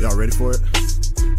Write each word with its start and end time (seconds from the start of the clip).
Y'all 0.00 0.16
ready 0.16 0.32
for 0.32 0.52
it? 0.52 0.60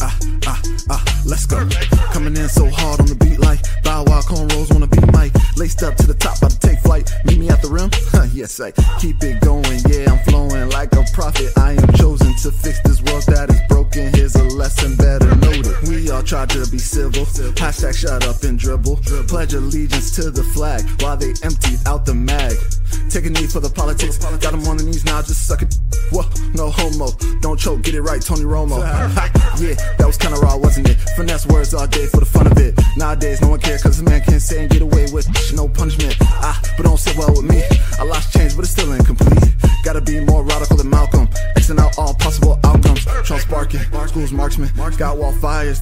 Ah, 0.02 0.16
ah, 0.46 0.62
ah, 0.92 1.22
let's 1.26 1.48
go. 1.48 1.68
Coming 2.14 2.38
in 2.38 2.48
so 2.48 2.70
hard 2.70 3.00
on 3.00 3.08
the 3.08 3.16
beat 3.16 3.40
like 3.40 3.60
Bow 3.84 4.04
Wow 4.04 4.22
cornrows 4.22 4.72
wanna 4.72 4.86
be 4.86 5.02
Mike. 5.12 5.34
Laced 5.58 5.82
up 5.82 5.96
to 5.96 6.06
the 6.06 6.14
top, 6.14 6.38
about 6.38 6.52
to 6.52 6.60
take 6.60 6.80
flight. 6.82 7.12
Meet 7.26 7.40
me 7.40 7.50
at 7.50 7.64
the 7.64 7.70
rim? 7.70 7.90
yes, 8.34 8.60
I 8.60 8.70
keep 9.00 9.24
it 9.24 9.42
going. 9.42 9.82
Yeah, 9.90 10.14
I'm 10.14 10.20
flowing 10.26 10.70
like 10.70 10.94
a 10.94 11.04
prophet. 11.12 11.58
I 11.58 11.72
am 11.72 11.92
chosen 11.94 12.36
to 12.46 12.52
fix 12.52 12.80
this 12.82 13.02
world 13.02 13.24
that 13.34 13.50
is 13.50 13.62
broken. 13.68 14.14
Here's 14.14 14.36
a 14.36 14.44
lesson, 14.44 14.96
better 14.96 15.34
note. 15.38 15.66
We 15.90 16.12
all 16.12 16.22
try 16.22 16.46
to 16.46 16.70
be 16.70 16.78
civil. 16.78 17.26
Hashtag 17.58 17.98
shut 17.98 18.28
up 18.28 18.44
and 18.44 18.60
dribble. 18.60 18.98
Pledge 19.28 19.56
allegiance 19.56 20.16
to 20.18 20.30
the 20.30 20.44
flag 20.54 20.86
while 21.02 21.18
they 21.18 21.34
empty 21.42 21.78
out 21.88 22.06
the 22.06 22.14
mag. 22.14 22.54
Take 23.12 23.26
a 23.26 23.30
knee 23.30 23.46
for 23.46 23.60
the 23.60 23.70
politics. 23.70 24.18
Got 24.18 24.40
them 24.56 24.64
on 24.72 24.78
the 24.78 24.84
knees 24.84 25.04
now, 25.04 25.22
just 25.22 25.46
suck 25.46 25.62
it. 25.62 25.76
Whoa, 26.12 26.24
no 26.56 26.72
homo. 26.72 27.12
Don't 27.42 27.60
choke, 27.60 27.82
get 27.84 27.94
it 27.94 28.02
right, 28.02 28.22
Tony 28.22 28.48
Romo. 28.48 28.80
yeah, 29.60 29.76
that 29.98 30.08
was 30.08 30.16
kinda 30.16 30.40
raw, 30.40 30.56
wasn't 30.56 30.88
it? 30.88 30.96
Finesse 31.20 31.46
words 31.48 31.74
all 31.74 31.88
day 31.88 32.08
for 32.08 32.22
the 32.22 32.26
fun 32.26 32.48
of 32.48 32.58
it. 32.58 32.80
Nowadays, 32.96 33.42
no 33.42 33.50
one 33.50 33.60
cares, 33.60 33.84
cause 33.84 34.00
a 34.00 34.04
man 34.04 34.22
can't 34.22 34.42
say 34.42 34.62
and 34.62 34.72
get 34.72 34.82
away 34.82 35.12
with 35.12 35.28
no 35.54 35.68
punishment. 35.68 36.01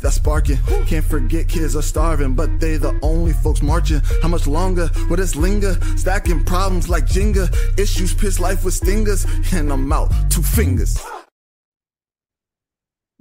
That's 0.02 0.16
sparking. 0.16 0.58
Can't 0.88 1.06
forget 1.06 1.48
kids 1.48 1.76
are 1.76 1.82
starving, 1.82 2.34
but 2.34 2.60
they 2.60 2.78
the 2.78 2.98
only 3.02 3.34
folks 3.34 3.62
marching. 3.62 4.02
How 4.22 4.28
much 4.28 4.48
longer 4.48 4.90
will 5.10 5.18
this 5.18 5.36
linger? 5.36 5.74
Stacking 5.98 6.44
problems 6.44 6.90
like 6.90 7.06
Jenga. 7.06 7.50
Issues 7.78 8.14
piss 8.14 8.40
life 8.40 8.64
with 8.64 8.74
stingers. 8.74 9.26
And 9.54 9.72
I'm 9.72 9.92
out, 9.92 10.12
two 10.30 10.42
fingers. 10.42 10.98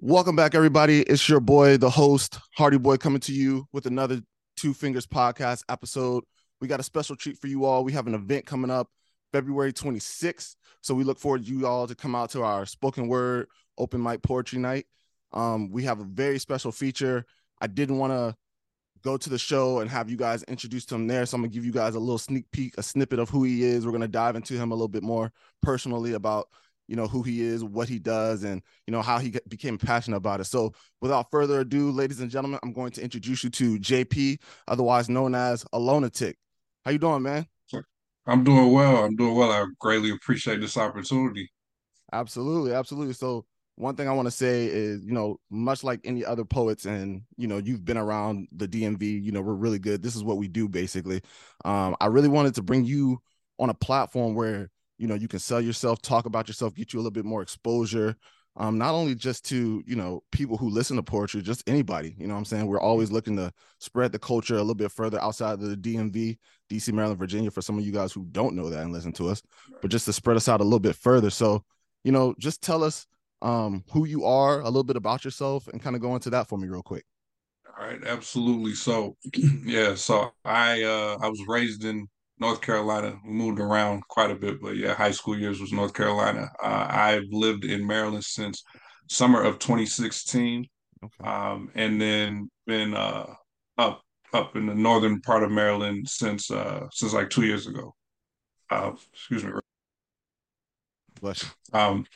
Welcome 0.01 0.37
back, 0.37 0.55
everybody. 0.55 1.03
It's 1.03 1.29
your 1.29 1.41
boy, 1.41 1.77
the 1.77 1.91
host, 1.91 2.39
Hardy 2.56 2.79
Boy, 2.79 2.99
coming 2.99 3.21
to 3.23 3.33
you 3.33 3.67
with 3.73 3.87
another 3.87 4.21
Two 4.56 4.73
Fingers 4.73 5.06
podcast 5.06 5.65
episode. 5.69 6.23
We 6.61 6.69
got 6.69 6.81
a 6.81 6.84
special 6.84 7.17
treat 7.17 7.39
for 7.39 7.49
you 7.49 7.65
all. 7.65 7.83
We 7.83 7.93
have 7.93 8.06
an 8.06 8.15
event 8.15 8.47
coming 8.47 8.71
up 8.71 8.89
February 9.33 9.73
26th. 9.73 10.56
So 10.81 10.95
we 10.95 11.05
look 11.05 11.19
forward 11.19 11.45
to 11.45 11.51
you 11.51 11.67
all 11.67 11.87
to 11.87 11.95
come 11.95 12.15
out 12.15 12.31
to 12.31 12.43
our 12.43 12.67
spoken 12.67 13.09
word 13.09 13.49
open 13.77 14.03
mic 14.03 14.23
poetry 14.23 14.59
night. 14.59 14.87
Um, 15.33 15.71
we 15.71 15.84
have 15.84 16.01
a 16.01 16.05
very 16.05 16.39
special 16.39 16.73
feature. 16.73 17.25
I 17.61 17.67
didn't 17.67 17.98
want 17.98 18.12
to 18.12 18.34
go 19.03 19.17
to 19.17 19.31
the 19.31 19.39
show 19.39 19.81
and 19.81 19.91
have 19.91 20.11
you 20.11 20.17
guys 20.17 20.43
introduce 20.45 20.84
to 20.87 20.95
him 20.95 21.07
there. 21.07 21.27
So 21.27 21.37
I'm 21.37 21.43
gonna 21.43 21.53
give 21.53 21.65
you 21.65 21.73
guys 21.73 21.95
a 21.95 22.01
little 22.01 22.19
sneak 22.19 22.51
peek, 22.51 22.75
a 22.79 22.83
snippet 22.83 23.19
of 23.19 23.29
who 23.29 23.45
he 23.45 23.65
is. 23.65 23.87
We're 23.87 23.93
gonna 23.93 24.09
dive 24.09 24.37
into 24.37 24.55
him 24.55 24.73
a 24.73 24.75
little 24.75 24.89
bit 24.89 25.03
more 25.03 25.33
personally 25.62 26.15
about 26.15 26.49
you 26.89 26.97
know 26.97 27.06
who 27.06 27.23
he 27.23 27.43
is, 27.43 27.62
what 27.62 27.89
he 27.89 27.99
does, 27.99 28.45
and 28.45 28.62
you 28.87 28.93
know 28.93 29.03
how 29.03 29.19
he 29.19 29.34
became 29.49 29.79
passionate 29.79 30.17
about 30.17 30.41
it. 30.41 30.45
So 30.45 30.73
without 31.01 31.31
further 31.31 31.61
ado, 31.61 31.91
ladies 31.91 32.21
and 32.21 32.31
gentlemen, 32.31 32.59
I'm 32.62 32.73
going 32.73 32.93
to 32.93 33.03
introduce 33.03 33.45
you 33.45 33.51
to 33.51 33.79
JP, 33.79 34.41
otherwise 34.67 35.09
known 35.09 35.34
as 35.34 35.65
Aloneatiq. 35.73 36.34
How 36.84 36.91
you 36.91 36.99
doing, 36.99 37.23
man? 37.23 37.47
I'm 38.27 38.45
doing 38.45 38.73
well. 38.73 39.05
I'm 39.05 39.17
doing 39.17 39.34
well. 39.34 39.51
I 39.51 39.65
greatly 39.79 40.11
appreciate 40.11 40.61
this 40.61 40.77
opportunity. 40.77 41.51
Absolutely, 42.12 42.73
absolutely. 42.73 43.15
So 43.15 43.47
one 43.79 43.95
thing 43.95 44.09
I 44.09 44.12
want 44.12 44.27
to 44.27 44.33
say 44.33 44.67
is, 44.67 45.05
you 45.05 45.12
know, 45.12 45.39
much 45.51 45.84
like 45.84 46.01
any 46.03 46.25
other 46.25 46.45
poets, 46.45 46.84
and 46.84 47.23
you 47.37 47.47
know, 47.47 47.59
you've 47.59 47.84
been 47.84 47.97
around 47.97 48.48
the 48.51 48.67
DMV. 48.67 49.23
You 49.23 49.31
know, 49.31 49.41
we're 49.41 49.55
really 49.55 49.79
good. 49.79 50.03
This 50.03 50.17
is 50.17 50.25
what 50.25 50.37
we 50.37 50.48
do, 50.48 50.69
basically. 50.69 51.23
Um, 51.65 51.97
I 52.01 52.06
really 52.06 52.29
wanted 52.29 52.56
to 52.56 52.62
bring 52.62 52.84
you 52.84 53.21
on 53.61 53.71
a 53.71 53.75
platform 53.75 54.34
where 54.34 54.69
you 54.99 55.06
know 55.06 55.15
you 55.15 55.29
can 55.29 55.39
sell 55.39 55.61
yourself, 55.61 56.03
talk 56.03 56.27
about 56.27 56.49
yourself, 56.49 56.75
get 56.75 56.93
you 56.93 56.99
a 56.99 57.03
little 57.03 57.12
bit 57.12 57.25
more 57.25 57.41
exposure. 57.41 58.16
Um, 58.56 58.78
not 58.78 58.94
only 58.94 59.15
just 59.15 59.44
to 59.50 59.81
you 59.87 59.95
know 59.95 60.25
people 60.33 60.56
who 60.56 60.69
listen 60.69 60.97
to 60.97 61.03
poetry, 61.05 61.41
just 61.41 61.62
anybody. 61.69 62.16
You 62.19 62.27
know, 62.27 62.34
I'm 62.34 62.45
saying 62.45 62.66
we're 62.66 62.81
always 62.81 63.12
looking 63.12 63.37
to 63.37 63.53
spread 63.78 64.10
the 64.10 64.19
culture 64.19 64.56
a 64.56 64.59
little 64.59 64.75
bit 64.75 64.91
further 64.91 65.22
outside 65.22 65.53
of 65.53 65.60
the 65.60 65.77
DMV, 65.77 66.37
DC, 66.69 66.93
Maryland, 66.93 67.21
Virginia. 67.21 67.53
For 67.53 67.62
some 67.62 67.78
of 67.78 67.87
you 67.87 67.93
guys 67.93 68.12
who 68.12 68.27
don't 68.33 68.56
know 68.56 68.71
that 68.71 68.83
and 68.83 68.93
listen 68.93 69.12
to 69.12 69.28
us, 69.28 69.41
but 69.81 69.93
just 69.93 70.06
to 70.06 70.12
spread 70.12 70.37
us 70.37 70.49
out 70.49 70.60
a 70.60 70.65
little 70.65 70.81
bit 70.81 70.97
further. 70.97 71.31
So, 71.31 71.65
you 72.03 72.10
know, 72.10 72.34
just 72.41 72.60
tell 72.60 72.83
us 72.83 73.06
um, 73.43 73.84
who 73.93 74.06
you 74.06 74.25
are, 74.25 74.60
a 74.60 74.65
little 74.65 74.84
bit 74.84 74.97
about 74.97 75.25
yourself, 75.25 75.69
and 75.69 75.82
kind 75.82 75.97
of 75.97 76.03
go 76.03 76.15
into 76.15 76.31
that 76.31 76.49
for 76.49 76.59
me 76.59 76.69
real 76.69 76.82
quick. 76.82 77.04
All 77.78 77.87
right, 77.87 78.04
absolutely. 78.04 78.75
So, 78.75 79.16
yeah, 79.65 79.94
so 79.94 80.31
I 80.44 80.82
uh, 80.82 81.19
I 81.21 81.28
was 81.28 81.41
raised 81.47 81.84
in 81.84 82.09
North 82.41 82.60
Carolina. 82.60 83.16
We 83.25 83.32
moved 83.32 83.60
around 83.60 84.06
quite 84.09 84.31
a 84.31 84.37
bit, 84.37 84.60
but 84.60 84.77
yeah, 84.77 84.94
high 84.94 85.10
school 85.10 85.38
years 85.38 85.60
was 85.60 85.72
North 85.72 85.94
Carolina. 85.94 86.50
Uh, 86.62 86.87
I've 86.88 87.28
lived 87.31 87.65
in 87.65 87.87
Maryland 87.87 88.25
since 88.25 88.62
summer 89.09 89.43
of 89.43 89.59
2016, 89.59 90.66
okay. 91.04 91.28
um, 91.28 91.71
and 91.75 92.00
then 92.00 92.50
been 92.66 92.94
uh, 92.94 93.27
up 93.77 94.03
up 94.32 94.56
in 94.56 94.66
the 94.66 94.75
northern 94.75 95.21
part 95.21 95.43
of 95.43 95.50
Maryland 95.50 96.09
since 96.09 96.50
uh, 96.50 96.87
since 96.91 97.12
like 97.12 97.31
two 97.31 97.47
years 97.47 97.66
ago. 97.66 97.94
Uh, 98.71 98.93
excuse 99.12 99.44
me. 99.44 99.53
Bless 101.21 101.43
you. 101.43 101.78
Um, 101.78 102.06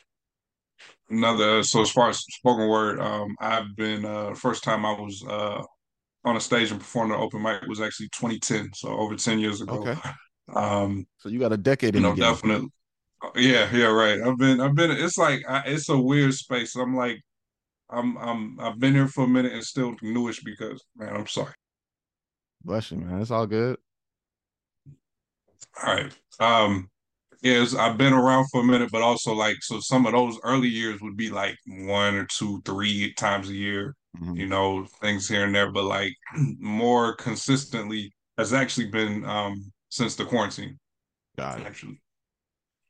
another 1.13 1.63
so 1.63 1.81
as 1.81 1.91
far 1.91 2.09
as 2.09 2.19
spoken 2.19 2.67
word 2.67 2.99
um 2.99 3.35
i've 3.39 3.75
been 3.75 4.05
uh 4.05 4.33
first 4.33 4.63
time 4.63 4.85
i 4.85 4.91
was 4.91 5.23
uh 5.29 5.61
on 6.25 6.37
a 6.37 6.39
stage 6.39 6.71
and 6.71 6.79
performed 6.79 7.11
an 7.11 7.19
open 7.19 7.41
mic 7.41 7.61
was 7.63 7.81
actually 7.81 8.07
2010 8.09 8.71
so 8.73 8.89
over 8.89 9.15
10 9.15 9.39
years 9.39 9.61
ago. 9.61 9.75
Okay. 9.75 9.99
Um 10.53 11.07
so 11.19 11.29
you 11.29 11.39
got 11.39 11.53
a 11.53 11.57
decade 11.57 11.95
you 11.95 12.01
know 12.01 12.13
definitely 12.13 12.67
yeah 13.37 13.73
yeah 13.73 13.85
right. 13.85 14.21
I've 14.21 14.37
been 14.37 14.59
i've 14.59 14.75
been 14.75 14.91
it's 14.91 15.17
like 15.17 15.41
I, 15.47 15.63
it's 15.67 15.87
a 15.87 15.97
weird 15.97 16.33
space. 16.33 16.75
I'm 16.75 16.97
like 16.97 17.21
i'm 17.89 18.17
i'm 18.17 18.59
i've 18.59 18.77
been 18.77 18.93
here 18.93 19.07
for 19.07 19.23
a 19.23 19.27
minute 19.27 19.53
and 19.53 19.63
still 19.63 19.95
newish 20.01 20.43
because 20.43 20.83
man 20.97 21.15
i'm 21.15 21.27
sorry. 21.27 21.53
Bless 22.61 22.91
you 22.91 22.97
man. 22.97 23.21
It's 23.21 23.31
all 23.31 23.47
good. 23.47 23.77
All 25.81 25.95
right. 25.95 26.11
Um 26.41 26.89
Yes, 27.43 27.75
I've 27.75 27.97
been 27.97 28.13
around 28.13 28.47
for 28.49 28.61
a 28.61 28.63
minute, 28.63 28.89
but 28.89 29.01
also 29.01 29.33
like 29.33 29.57
so 29.61 29.81
some 29.81 30.05
of 30.05 30.13
those 30.13 30.39
early 30.43 30.69
years 30.69 31.01
would 31.01 31.17
be 31.17 31.29
like 31.29 31.57
one 31.67 32.15
or 32.15 32.25
two, 32.25 32.61
three 32.63 33.13
times 33.15 33.49
a 33.49 33.53
year, 33.53 33.95
mm-hmm. 34.17 34.37
you 34.37 34.45
know, 34.47 34.85
things 35.01 35.27
here 35.27 35.43
and 35.43 35.53
there. 35.53 35.69
But 35.69 35.83
like 35.83 36.13
more 36.59 37.15
consistently 37.15 38.13
has 38.37 38.53
actually 38.53 38.87
been 38.87 39.25
um 39.25 39.71
since 39.89 40.15
the 40.15 40.23
quarantine. 40.23 40.79
Got 41.37 41.59
it. 41.59 41.67
Actually. 41.67 42.01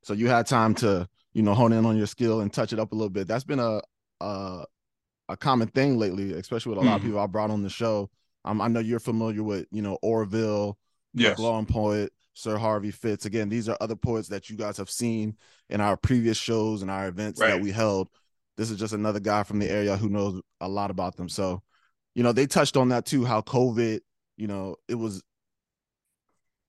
So 0.03 0.13
you 0.13 0.27
had 0.27 0.45
time 0.45 0.75
to, 0.75 1.07
you 1.33 1.41
know, 1.41 1.55
hone 1.55 1.73
in 1.73 1.87
on 1.87 1.97
your 1.97 2.07
skill 2.07 2.41
and 2.41 2.53
touch 2.53 2.73
it 2.73 2.79
up 2.79 2.91
a 2.91 2.95
little 2.95 3.09
bit. 3.09 3.27
That's 3.27 3.43
been 3.43 3.59
a 3.59 3.81
a, 4.21 4.65
a 5.29 5.37
common 5.37 5.69
thing 5.69 5.97
lately, 5.97 6.31
especially 6.33 6.75
with 6.75 6.77
a 6.77 6.81
lot 6.81 6.97
mm-hmm. 6.97 6.97
of 6.97 7.01
people 7.01 7.19
I 7.19 7.25
brought 7.25 7.49
on 7.49 7.63
the 7.63 7.71
show. 7.71 8.11
Um, 8.45 8.61
I 8.61 8.67
know 8.67 8.81
you're 8.81 8.99
familiar 8.99 9.41
with, 9.41 9.65
you 9.71 9.81
know, 9.81 9.97
Orville, 10.03 10.77
yes. 11.13 11.37
Glowing 11.37 11.65
Poet, 11.65 12.11
Sir 12.33 12.57
Harvey 12.57 12.91
Fitz. 12.91 13.25
Again, 13.25 13.49
these 13.49 13.69
are 13.69 13.77
other 13.79 13.95
poets 13.95 14.27
that 14.29 14.49
you 14.49 14.57
guys 14.57 14.77
have 14.77 14.89
seen 14.89 15.37
in 15.69 15.81
our 15.81 15.95
previous 15.95 16.37
shows 16.37 16.81
and 16.81 16.91
our 16.91 17.07
events 17.07 17.39
right. 17.39 17.49
that 17.49 17.61
we 17.61 17.71
held. 17.71 18.09
This 18.57 18.69
is 18.69 18.77
just 18.77 18.93
another 18.93 19.19
guy 19.19 19.43
from 19.43 19.59
the 19.59 19.69
area 19.69 19.97
who 19.97 20.09
knows 20.09 20.41
a 20.61 20.67
lot 20.67 20.91
about 20.91 21.15
them. 21.15 21.29
So, 21.29 21.61
you 22.15 22.23
know, 22.23 22.31
they 22.31 22.45
touched 22.45 22.77
on 22.77 22.89
that 22.89 23.05
too, 23.05 23.25
how 23.25 23.41
COVID, 23.41 23.99
you 24.37 24.47
know, 24.47 24.75
it 24.87 24.95
was 24.95 25.23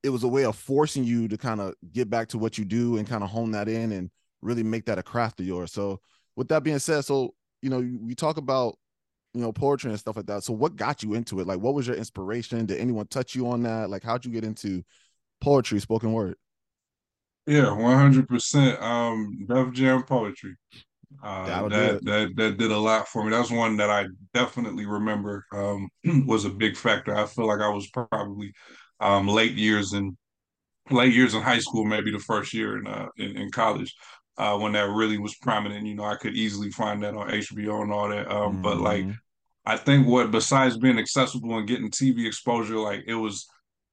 it 0.03 0.11
was 0.11 0.23
a 0.23 0.29
way 0.29 0.45
of 0.45 0.55
forcing 0.55 1.03
you 1.03 1.29
to 1.29 1.39
kind 1.39 1.61
of 1.61 1.75
get 1.93 2.11
back 2.11 2.29
to 2.29 2.39
what 2.39 2.59
you 2.59 2.65
do 2.65 2.99
and 2.99 3.09
kind 3.09 3.25
of 3.25 3.31
hone 3.31 3.53
that 3.53 3.69
in 3.69 3.91
and 3.91 4.11
really 4.43 4.63
make 4.63 4.85
that 4.85 4.99
a 4.99 5.03
craft 5.03 5.41
of 5.41 5.47
yours. 5.47 5.73
So, 5.73 6.01
with 6.37 6.49
that 6.49 6.63
being 6.63 6.79
said, 6.79 7.05
so 7.05 7.35
you 7.63 7.71
know, 7.71 7.83
we 8.03 8.15
talk 8.15 8.37
about 8.37 8.77
you 9.33 9.41
know 9.41 9.53
poetry 9.53 9.91
and 9.91 9.99
stuff 9.99 10.17
like 10.17 10.27
that. 10.27 10.45
So, 10.45 10.53
what 10.53 10.77
got 10.77 11.03
you 11.03 11.15
into 11.15 11.41
it? 11.41 11.47
Like, 11.47 11.61
what 11.61 11.75
was 11.75 11.87
your 11.87 11.97
inspiration? 11.97 12.67
Did 12.67 12.79
anyone 12.79 13.07
touch 13.07 13.35
you 13.35 13.49
on 13.49 13.63
that? 13.63 13.89
Like, 13.89 14.05
how'd 14.05 14.25
you 14.25 14.31
get 14.31 14.45
into 14.45 14.85
poetry, 15.45 15.79
spoken 15.81 16.13
word. 16.13 16.37
Yeah, 17.47 17.73
one 17.73 17.97
hundred 17.97 18.27
percent. 18.29 18.81
Um, 18.83 19.47
Def 19.47 19.73
Jam 19.73 20.03
poetry. 20.03 20.57
Uh, 21.23 21.69
that 21.69 22.05
that 22.05 22.37
that 22.37 22.57
did 22.57 22.71
a 22.71 22.79
lot 22.79 23.07
for 23.09 23.25
me. 23.25 23.31
That's 23.31 23.51
one 23.51 23.77
that 23.77 23.91
I 23.91 24.07
definitely 24.33 24.87
remember. 24.87 25.45
Um, 25.53 25.89
was 26.27 26.45
a 26.45 26.51
big 26.51 26.77
factor. 26.77 27.15
I 27.15 27.27
feel 27.27 27.47
like 27.47 27.61
I 27.61 27.69
was 27.69 27.89
probably 27.89 28.53
um, 29.01 29.29
late 29.29 29.53
years 29.53 29.93
in 29.93 30.17
late 30.91 31.15
years 31.15 31.35
in 31.35 31.43
high 31.43 31.59
school, 31.59 31.85
maybe 31.85 32.11
the 32.11 32.19
first 32.19 32.53
year 32.55 32.79
in 32.79 32.87
uh, 32.87 33.09
in, 33.17 33.37
in 33.37 33.51
college, 33.51 33.95
uh, 34.39 34.57
when 34.59 34.73
that 34.73 34.89
really 34.89 35.19
was 35.19 35.37
prominent. 35.37 35.87
You 35.87 35.95
know, 35.95 36.05
I 36.05 36.17
could 36.17 36.35
easily 36.35 36.71
find 36.71 37.03
that 37.03 37.15
on 37.15 37.29
HBO 37.29 37.83
and 37.83 37.93
all 37.93 38.09
that. 38.09 38.31
Um, 38.31 38.55
mm-hmm. 38.55 38.63
But 38.63 38.79
like, 38.79 39.05
mm-hmm. 39.05 39.13
I 39.67 39.77
think 39.77 40.07
what 40.07 40.31
besides 40.31 40.79
being 40.79 40.99
accessible 40.99 41.59
and 41.59 41.69
getting 41.69 41.91
TV 41.91 42.27
exposure, 42.27 42.77
like 42.79 43.05
it 43.07 43.15
was 43.15 43.47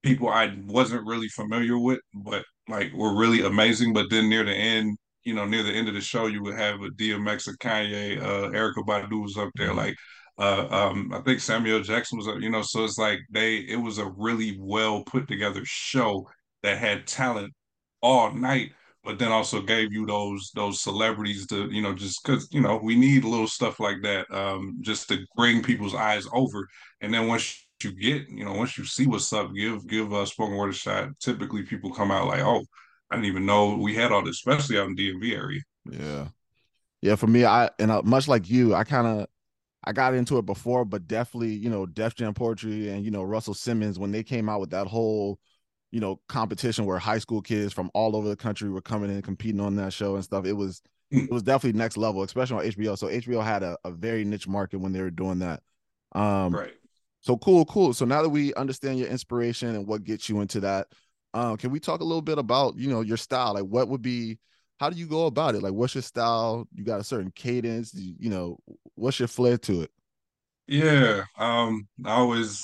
people 0.04 0.30
I 0.30 0.56
wasn't 0.66 1.06
really 1.06 1.30
familiar 1.30 1.78
with, 1.78 2.00
but 2.14 2.44
like 2.68 2.94
were 2.94 3.16
really 3.16 3.42
amazing. 3.42 3.94
But 3.94 4.10
then 4.10 4.30
near 4.30 4.44
the 4.44 4.54
end, 4.54 4.98
you 5.24 5.34
know, 5.34 5.46
near 5.46 5.64
the 5.64 5.74
end 5.74 5.88
of 5.88 5.94
the 5.94 6.02
show, 6.02 6.28
you 6.28 6.42
would 6.44 6.56
have 6.56 6.82
a 6.82 6.90
DMX, 6.90 7.48
a 7.48 7.58
Kanye, 7.58 8.22
uh, 8.22 8.50
Erykah 8.50 8.86
Badu 8.86 9.22
was 9.22 9.38
up 9.38 9.50
there, 9.56 9.70
mm-hmm. 9.70 9.78
like. 9.78 9.96
Uh, 10.38 10.66
um, 10.72 11.14
I 11.14 11.20
think 11.20 11.40
Samuel 11.40 11.82
Jackson 11.82 12.18
was, 12.18 12.28
up, 12.28 12.40
you 12.40 12.50
know, 12.50 12.64
so 12.64 12.84
it's 12.84 12.98
like 12.98 13.20
they, 13.30 13.58
it 13.58 13.76
was 13.76 14.00
a 14.00 14.12
really 14.18 14.58
well 14.60 15.04
put 15.04 15.28
together 15.28 15.62
show 15.66 16.26
that 16.64 16.80
had 16.80 17.06
talent 17.06 17.54
all 18.02 18.32
night, 18.34 18.72
but 19.04 19.20
then 19.20 19.32
also 19.32 19.62
gave 19.62 19.92
you 19.92 20.06
those 20.06 20.52
those 20.56 20.82
celebrities 20.82 21.48
to 21.48 21.70
you 21.72 21.82
know 21.82 21.94
just 21.94 22.24
because 22.24 22.48
you 22.52 22.62
know 22.62 22.80
we 22.82 22.96
need 22.96 23.24
little 23.24 23.48
stuff 23.48 23.80
like 23.80 23.98
that 24.04 24.30
um, 24.32 24.78
just 24.82 25.08
to 25.10 25.20
bring 25.36 25.64
people's 25.64 25.96
eyes 25.96 26.28
over, 26.34 26.68
and 27.02 27.14
then 27.14 27.28
once 27.28 27.68
you 27.84 27.92
get 27.92 28.30
you 28.30 28.46
know 28.46 28.54
once 28.54 28.78
you 28.78 28.86
see 28.86 29.08
what's 29.08 29.32
up, 29.34 29.54
give 29.54 29.88
give 29.88 30.12
a 30.12 30.26
spoken 30.26 30.56
word 30.56 30.70
a 30.70 30.74
shot. 30.74 31.10
Typically, 31.20 31.64
people 31.64 31.94
come 31.94 32.12
out 32.12 32.28
like, 32.28 32.42
oh, 32.42 32.64
I 33.10 33.16
didn't 33.16 33.28
even 33.28 33.46
know 33.46 33.76
we 33.76 33.96
had 33.96 34.12
all 34.12 34.24
this, 34.24 34.38
especially 34.38 34.78
out 34.78 34.88
in 34.88 34.96
DMV 34.96 35.34
area. 35.34 35.62
Yeah, 35.90 36.28
yeah. 37.02 37.16
For 37.16 37.28
me, 37.28 37.46
I 37.46 37.70
and 37.80 37.92
uh, 37.92 38.02
much 38.04 38.28
like 38.28 38.50
you, 38.50 38.74
I 38.76 38.84
kind 38.84 39.08
of 39.08 39.28
I 39.84 39.94
got 39.94 40.14
into 40.14 40.38
it 40.38 40.46
before, 40.46 40.86
but 40.86 41.08
definitely, 41.08 41.54
you 41.54 41.70
know, 41.70 41.86
Def 41.86 42.16
Jam 42.16 42.34
Poetry 42.34 42.90
and, 42.90 43.04
you 43.04 43.10
know, 43.10 43.24
Russell 43.24 43.56
Simmons, 43.56 43.98
when 43.98 44.12
they 44.12 44.24
came 44.24 44.48
out 44.48 44.60
with 44.60 44.70
that 44.72 44.88
whole, 44.88 45.40
you 45.90 46.00
know, 46.00 46.22
competition 46.30 46.86
where 46.86 47.00
high 47.00 47.18
school 47.18 47.42
kids 47.42 47.74
from 47.74 47.90
all 47.94 48.16
over 48.16 48.30
the 48.30 48.36
country 48.36 48.70
were 48.70 48.82
coming 48.82 49.10
in 49.10 49.16
and 49.16 49.24
competing 49.24 49.60
on 49.60 49.76
that 49.78 49.92
show 49.92 50.16
and 50.16 50.24
stuff, 50.24 50.46
it 50.46 50.54
was, 50.54 50.84
hmm. 51.12 51.22
it 51.22 51.32
was 51.32 51.42
definitely 51.42 51.78
next 51.78 51.98
level, 51.98 52.22
especially 52.22 52.58
on 52.58 52.72
HBO. 52.72 52.98
So 52.98 53.08
HBO 53.08 53.44
had 53.44 53.64
a, 53.64 53.76
a 53.84 53.92
very 53.92 54.24
niche 54.24 54.48
market 54.48 54.80
when 54.80 54.94
they 54.94 55.02
were 55.02 55.10
doing 55.10 55.40
that. 55.40 55.64
Um, 56.12 56.54
right. 56.54 56.74
So 57.22 57.38
cool, 57.38 57.66
cool. 57.66 57.94
So 57.94 58.06
now 58.06 58.22
that 58.22 58.30
we 58.30 58.54
understand 58.56 59.00
your 59.00 59.08
inspiration 59.08 59.76
and 59.76 59.88
what 59.88 60.04
gets 60.04 60.28
you 60.28 60.42
into 60.42 60.60
that, 60.62 60.88
um, 61.34 61.58
can 61.58 61.72
we 61.72 61.80
talk 61.80 62.02
a 62.02 62.06
little 62.06 62.22
bit 62.22 62.38
about, 62.38 62.78
you 62.78 62.90
know, 62.90 63.02
your 63.02 63.18
style? 63.18 63.54
Like 63.54 63.64
what 63.64 63.88
would 63.90 64.02
be, 64.02 64.40
how 64.80 64.90
do 64.90 64.98
you 64.98 65.06
go 65.06 65.28
about 65.28 65.56
it? 65.56 65.62
Like, 65.62 65.74
what's 65.74 65.94
your 65.94 66.02
style? 66.02 66.68
You 66.74 66.84
got 66.84 67.00
a 67.00 67.04
certain 67.04 67.32
cadence, 67.36 67.94
you, 67.94 68.16
you 68.20 68.30
know, 68.30 68.58
what's 68.96 69.20
your 69.20 69.28
flair 69.28 69.58
to 69.60 69.84
it? 69.84 69.92
Yeah, 70.68 71.24
um, 71.38 71.88
I 72.06 72.12
always 72.12 72.64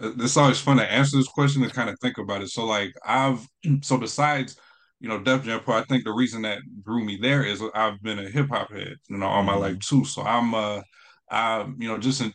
it's 0.00 0.36
always 0.36 0.60
fun 0.60 0.76
to 0.76 0.90
answer 0.90 1.16
this 1.16 1.28
question 1.28 1.62
and 1.62 1.72
kind 1.72 1.90
of 1.90 1.98
think 2.00 2.18
about 2.18 2.42
it. 2.42 2.48
So 2.48 2.64
like 2.64 2.94
I've 3.04 3.46
so 3.82 3.96
besides 3.98 4.56
you 5.00 5.08
know 5.08 5.18
Def 5.18 5.44
Jam 5.44 5.60
Pro, 5.60 5.76
I 5.76 5.84
think 5.84 6.04
the 6.04 6.12
reason 6.12 6.42
that 6.42 6.58
drew 6.84 7.04
me 7.04 7.18
there 7.20 7.42
is 7.42 7.62
I've 7.74 8.00
been 8.02 8.18
a 8.18 8.28
hip 8.28 8.48
hop 8.48 8.70
head, 8.70 8.96
you 9.08 9.16
know, 9.16 9.26
all 9.26 9.42
my 9.42 9.56
life 9.56 9.76
mm-hmm. 9.76 10.00
too. 10.00 10.04
So 10.04 10.22
I'm 10.22 10.54
uh, 10.54 10.82
I 11.30 11.66
you 11.78 11.88
know 11.88 11.98
just 11.98 12.20
in 12.20 12.28
uh, 12.28 12.32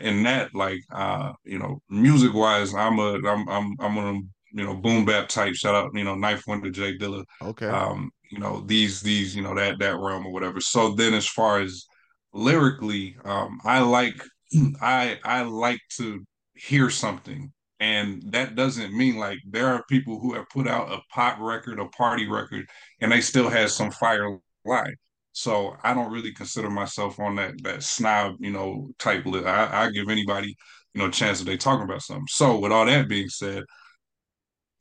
in 0.00 0.22
that 0.24 0.54
like 0.54 0.80
uh, 0.92 1.32
you 1.44 1.58
know 1.58 1.80
music 1.88 2.34
wise, 2.34 2.74
I'm 2.74 2.98
a 2.98 3.14
I'm 3.26 3.48
I'm 3.48 3.76
I'm 3.80 3.94
one 3.96 4.08
of 4.08 4.22
you 4.52 4.64
know 4.64 4.74
boom 4.74 5.04
bap 5.04 5.28
type. 5.28 5.54
Shout 5.54 5.74
out 5.74 5.90
you 5.94 6.04
know 6.04 6.14
9th 6.14 6.46
Wonder 6.46 6.70
Jay 6.70 6.96
Dilla. 6.96 7.24
Okay. 7.42 7.66
Um, 7.66 8.10
you 8.30 8.38
know 8.38 8.62
these 8.66 9.00
these 9.00 9.34
you 9.36 9.42
know 9.42 9.54
that 9.54 9.78
that 9.78 9.98
realm 9.98 10.26
or 10.26 10.32
whatever. 10.32 10.60
So 10.60 10.94
then 10.94 11.14
as 11.14 11.26
far 11.26 11.60
as 11.60 11.86
lyrically, 12.32 13.16
um, 13.24 13.60
I 13.64 13.80
like 13.80 14.22
I 14.80 15.18
I 15.24 15.42
like 15.42 15.80
to 15.96 16.24
hear 16.54 16.90
something. 16.90 17.52
And 17.80 18.22
that 18.30 18.54
doesn't 18.54 18.96
mean 18.96 19.16
like 19.16 19.40
there 19.50 19.66
are 19.66 19.84
people 19.88 20.20
who 20.20 20.34
have 20.34 20.48
put 20.50 20.68
out 20.68 20.92
a 20.92 21.00
pop 21.12 21.40
record, 21.40 21.80
a 21.80 21.86
party 21.88 22.28
record, 22.28 22.66
and 23.00 23.10
they 23.10 23.20
still 23.20 23.50
have 23.50 23.72
some 23.72 23.90
fire 23.90 24.38
line. 24.64 24.94
So 25.32 25.76
I 25.82 25.94
don't 25.94 26.12
really 26.12 26.32
consider 26.32 26.70
myself 26.70 27.18
on 27.18 27.36
that 27.36 27.62
that 27.62 27.82
snob, 27.82 28.36
you 28.40 28.50
know, 28.50 28.90
type 28.98 29.24
list. 29.26 29.46
I, 29.46 29.86
I 29.86 29.90
give 29.90 30.08
anybody, 30.08 30.56
you 30.94 31.00
know, 31.00 31.08
a 31.08 31.10
chance 31.10 31.38
that 31.38 31.46
they 31.46 31.56
talking 31.56 31.84
about 31.84 32.02
something. 32.02 32.26
So 32.28 32.58
with 32.58 32.72
all 32.72 32.86
that 32.86 33.08
being 33.08 33.28
said, 33.28 33.64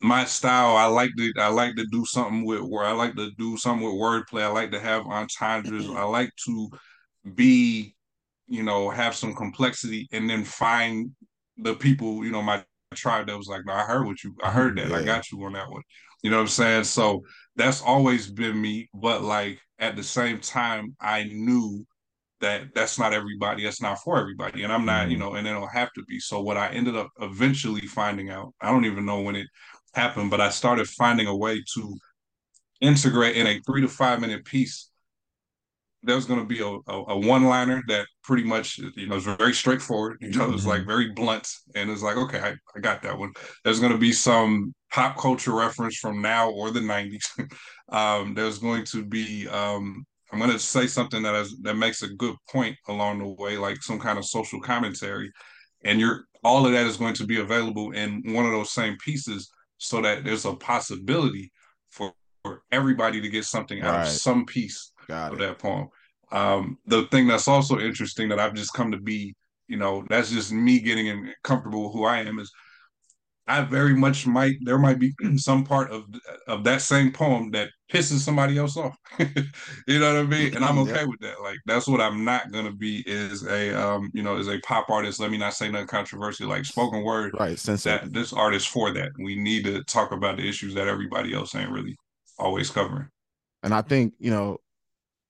my 0.01 0.25
style, 0.25 0.75
I 0.75 0.85
like 0.85 1.11
to 1.17 1.31
I 1.37 1.47
like 1.49 1.75
to 1.75 1.85
do 1.91 2.05
something 2.05 2.45
with 2.45 2.61
where 2.61 2.85
I 2.85 2.91
like 2.91 3.15
to 3.15 3.31
do 3.37 3.55
something 3.57 3.85
with 3.85 3.95
wordplay. 3.95 4.43
I 4.43 4.47
like 4.47 4.71
to 4.71 4.79
have 4.79 5.05
entendres. 5.05 5.85
Mm-hmm. 5.85 5.97
I 5.97 6.03
like 6.03 6.31
to 6.45 6.69
be, 7.35 7.95
you 8.47 8.63
know, 8.63 8.89
have 8.89 9.15
some 9.15 9.35
complexity 9.35 10.07
and 10.11 10.29
then 10.29 10.43
find 10.43 11.11
the 11.57 11.75
people, 11.75 12.25
you 12.25 12.31
know, 12.31 12.41
my 12.41 12.63
tribe 12.95 13.27
that 13.27 13.37
was 13.37 13.47
like, 13.47 13.65
no, 13.65 13.73
I 13.73 13.83
heard 13.83 14.05
what 14.05 14.23
you, 14.23 14.35
I 14.43 14.51
heard 14.51 14.75
mm-hmm. 14.75 14.89
that, 14.89 15.03
yeah. 15.05 15.11
I 15.13 15.15
got 15.15 15.31
you 15.31 15.43
on 15.43 15.53
that 15.53 15.69
one. 15.69 15.83
You 16.23 16.29
know 16.29 16.37
what 16.37 16.43
I'm 16.43 16.47
saying? 16.49 16.83
So 16.85 17.21
that's 17.55 17.81
always 17.81 18.29
been 18.29 18.59
me. 18.59 18.89
But 18.93 19.23
like 19.23 19.59
at 19.81 19.95
the 19.95 20.03
same 20.03 20.39
time, 20.39 20.95
I 21.01 21.23
knew 21.23 21.85
that 22.39 22.73
that's 22.73 22.97
not 22.97 23.13
everybody, 23.13 23.63
that's 23.63 23.81
not 23.81 23.99
for 23.99 24.17
everybody. 24.17 24.63
And 24.63 24.71
I'm 24.71 24.85
not, 24.85 25.03
mm-hmm. 25.03 25.11
you 25.11 25.17
know, 25.17 25.33
and 25.33 25.47
it 25.47 25.51
don't 25.51 25.71
have 25.73 25.91
to 25.93 26.03
be. 26.03 26.19
So 26.19 26.41
what 26.41 26.57
I 26.57 26.69
ended 26.69 26.95
up 26.95 27.09
eventually 27.19 27.81
finding 27.81 28.29
out, 28.29 28.53
I 28.61 28.71
don't 28.71 28.85
even 28.85 29.05
know 29.05 29.21
when 29.21 29.35
it 29.35 29.47
happened, 29.93 30.31
but 30.31 30.39
I 30.39 30.49
started 30.49 30.87
finding 30.87 31.27
a 31.27 31.35
way 31.35 31.61
to 31.75 31.97
integrate 32.79 33.35
in 33.35 33.47
a 33.47 33.59
three 33.61 33.81
to 33.81 33.87
five 33.87 34.21
minute 34.21 34.45
piece 34.45 34.91
there 36.03 36.15
was 36.15 36.25
going 36.25 36.39
to 36.39 36.45
be 36.45 36.61
a, 36.61 36.65
a, 36.65 37.03
a, 37.09 37.17
one 37.17 37.45
liner 37.45 37.81
that 37.87 38.07
pretty 38.23 38.43
much 38.43 38.79
you 38.95 39.07
know 39.07 39.15
is 39.15 39.23
very 39.23 39.53
straightforward 39.53 40.17
you 40.19 40.31
know 40.31 40.45
mm-hmm. 40.45 40.55
it's 40.55 40.65
like 40.65 40.85
very 40.85 41.11
blunt 41.11 41.47
and 41.75 41.89
it's 41.89 42.01
like 42.01 42.17
okay 42.17 42.39
I, 42.39 42.55
I 42.75 42.79
got 42.79 43.01
that 43.03 43.17
one 43.17 43.33
there's 43.63 43.79
going 43.79 43.91
to 43.91 43.97
be 43.97 44.11
some 44.11 44.73
pop 44.91 45.17
culture 45.17 45.53
reference 45.53 45.97
from 45.97 46.21
now 46.21 46.49
or 46.49 46.71
the 46.71 46.79
90s 46.79 47.25
um, 47.91 48.33
there's 48.33 48.57
going 48.57 48.83
to 48.85 49.03
be 49.03 49.47
um, 49.49 50.05
i'm 50.31 50.39
going 50.39 50.51
to 50.51 50.59
say 50.59 50.87
something 50.87 51.21
that 51.23 51.33
has, 51.33 51.53
that 51.61 51.75
makes 51.75 52.01
a 52.03 52.13
good 52.15 52.35
point 52.49 52.75
along 52.87 53.19
the 53.19 53.27
way 53.27 53.57
like 53.57 53.81
some 53.83 53.99
kind 53.99 54.17
of 54.17 54.25
social 54.25 54.59
commentary 54.59 55.31
and 55.83 55.99
you're 55.99 56.25
all 56.43 56.65
of 56.65 56.71
that 56.71 56.87
is 56.87 56.97
going 56.97 57.13
to 57.13 57.25
be 57.25 57.39
available 57.39 57.91
in 57.91 58.21
one 58.33 58.45
of 58.45 58.51
those 58.51 58.71
same 58.71 58.97
pieces 59.03 59.51
so 59.77 60.01
that 60.01 60.23
there's 60.23 60.45
a 60.45 60.53
possibility 60.53 61.51
for, 61.89 62.13
for 62.43 62.61
everybody 62.71 63.21
to 63.21 63.29
get 63.29 63.45
something 63.45 63.81
out 63.81 63.95
right. 63.95 64.01
of 64.01 64.07
some 64.07 64.45
piece 64.45 64.91
Got 65.07 65.33
of 65.33 65.39
it. 65.39 65.41
that 65.41 65.59
poem. 65.59 65.89
Um, 66.31 66.77
the 66.85 67.03
thing 67.07 67.27
that's 67.27 67.47
also 67.47 67.79
interesting 67.79 68.29
that 68.29 68.39
I've 68.39 68.53
just 68.53 68.73
come 68.73 68.91
to 68.91 68.99
be, 68.99 69.35
you 69.67 69.77
know, 69.77 70.05
that's 70.09 70.31
just 70.31 70.51
me 70.51 70.79
getting 70.79 71.31
comfortable 71.43 71.85
with 71.85 71.93
who 71.93 72.05
I 72.05 72.19
am 72.19 72.39
is 72.39 72.51
I 73.47 73.61
very 73.61 73.95
much 73.95 74.27
might 74.27 74.55
there 74.61 74.77
might 74.77 74.99
be 74.99 75.13
some 75.37 75.63
part 75.63 75.91
of 75.91 76.05
of 76.47 76.63
that 76.63 76.81
same 76.81 77.11
poem 77.11 77.51
that 77.51 77.69
pisses 77.91 78.19
somebody 78.19 78.57
else 78.57 78.77
off. 78.77 78.95
you 79.19 79.99
know 79.99 80.13
what 80.13 80.21
I 80.21 80.23
mean? 80.23 80.55
And 80.55 80.63
I'm 80.63 80.77
okay 80.79 81.01
yeah. 81.01 81.05
with 81.05 81.19
that. 81.21 81.41
Like 81.41 81.57
that's 81.65 81.87
what 81.87 82.01
I'm 82.01 82.23
not 82.23 82.51
gonna 82.51 82.71
be 82.71 83.03
is 83.05 83.45
a 83.45 83.73
um, 83.73 84.09
you 84.13 84.23
know, 84.23 84.37
is 84.37 84.47
a 84.47 84.59
pop 84.59 84.89
artist. 84.89 85.19
Let 85.19 85.31
me 85.31 85.37
not 85.37 85.53
say 85.53 85.69
nothing 85.69 85.87
controversial, 85.87 86.47
like 86.47 86.65
spoken 86.65 87.03
word. 87.03 87.33
Right. 87.39 87.57
Since 87.57 87.83
that 87.83 88.13
this 88.13 88.33
artist 88.33 88.69
for 88.69 88.93
that. 88.93 89.11
We 89.19 89.35
need 89.35 89.65
to 89.65 89.83
talk 89.83 90.11
about 90.11 90.37
the 90.37 90.47
issues 90.47 90.73
that 90.75 90.87
everybody 90.87 91.33
else 91.33 91.55
ain't 91.55 91.71
really 91.71 91.97
always 92.37 92.69
covering. 92.69 93.07
And 93.63 93.73
I 93.73 93.81
think, 93.81 94.13
you 94.19 94.31
know, 94.31 94.57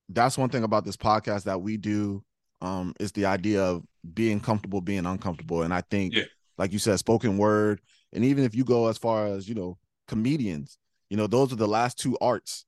that's 0.10 0.38
one 0.38 0.50
thing 0.50 0.64
about 0.64 0.86
this 0.86 0.98
podcast 0.98 1.44
that 1.44 1.62
we 1.62 1.78
do 1.78 2.24
um 2.62 2.94
is 3.00 3.12
the 3.14 3.26
idea 3.26 3.64
of 3.64 3.84
being 4.14 4.40
comfortable 4.40 4.82
being 4.82 5.06
uncomfortable 5.06 5.64
and 5.64 5.74
i 5.74 5.82
think 5.90 6.14
yeah. 6.14 6.24
like 6.58 6.72
you 6.72 6.80
said 6.80 6.98
spoken 7.00 7.38
word 7.38 7.82
and 8.14 8.26
even 8.26 8.44
if 8.44 8.56
you 8.56 8.64
go 8.64 8.88
as 8.88 8.98
far 8.98 9.28
as 9.28 9.48
you 9.48 9.56
know 9.56 9.78
comedians 10.08 10.78
you 11.10 11.18
know 11.18 11.28
those 11.28 11.52
are 11.52 11.58
the 11.58 11.68
last 11.68 12.00
two 12.00 12.18
arts 12.20 12.66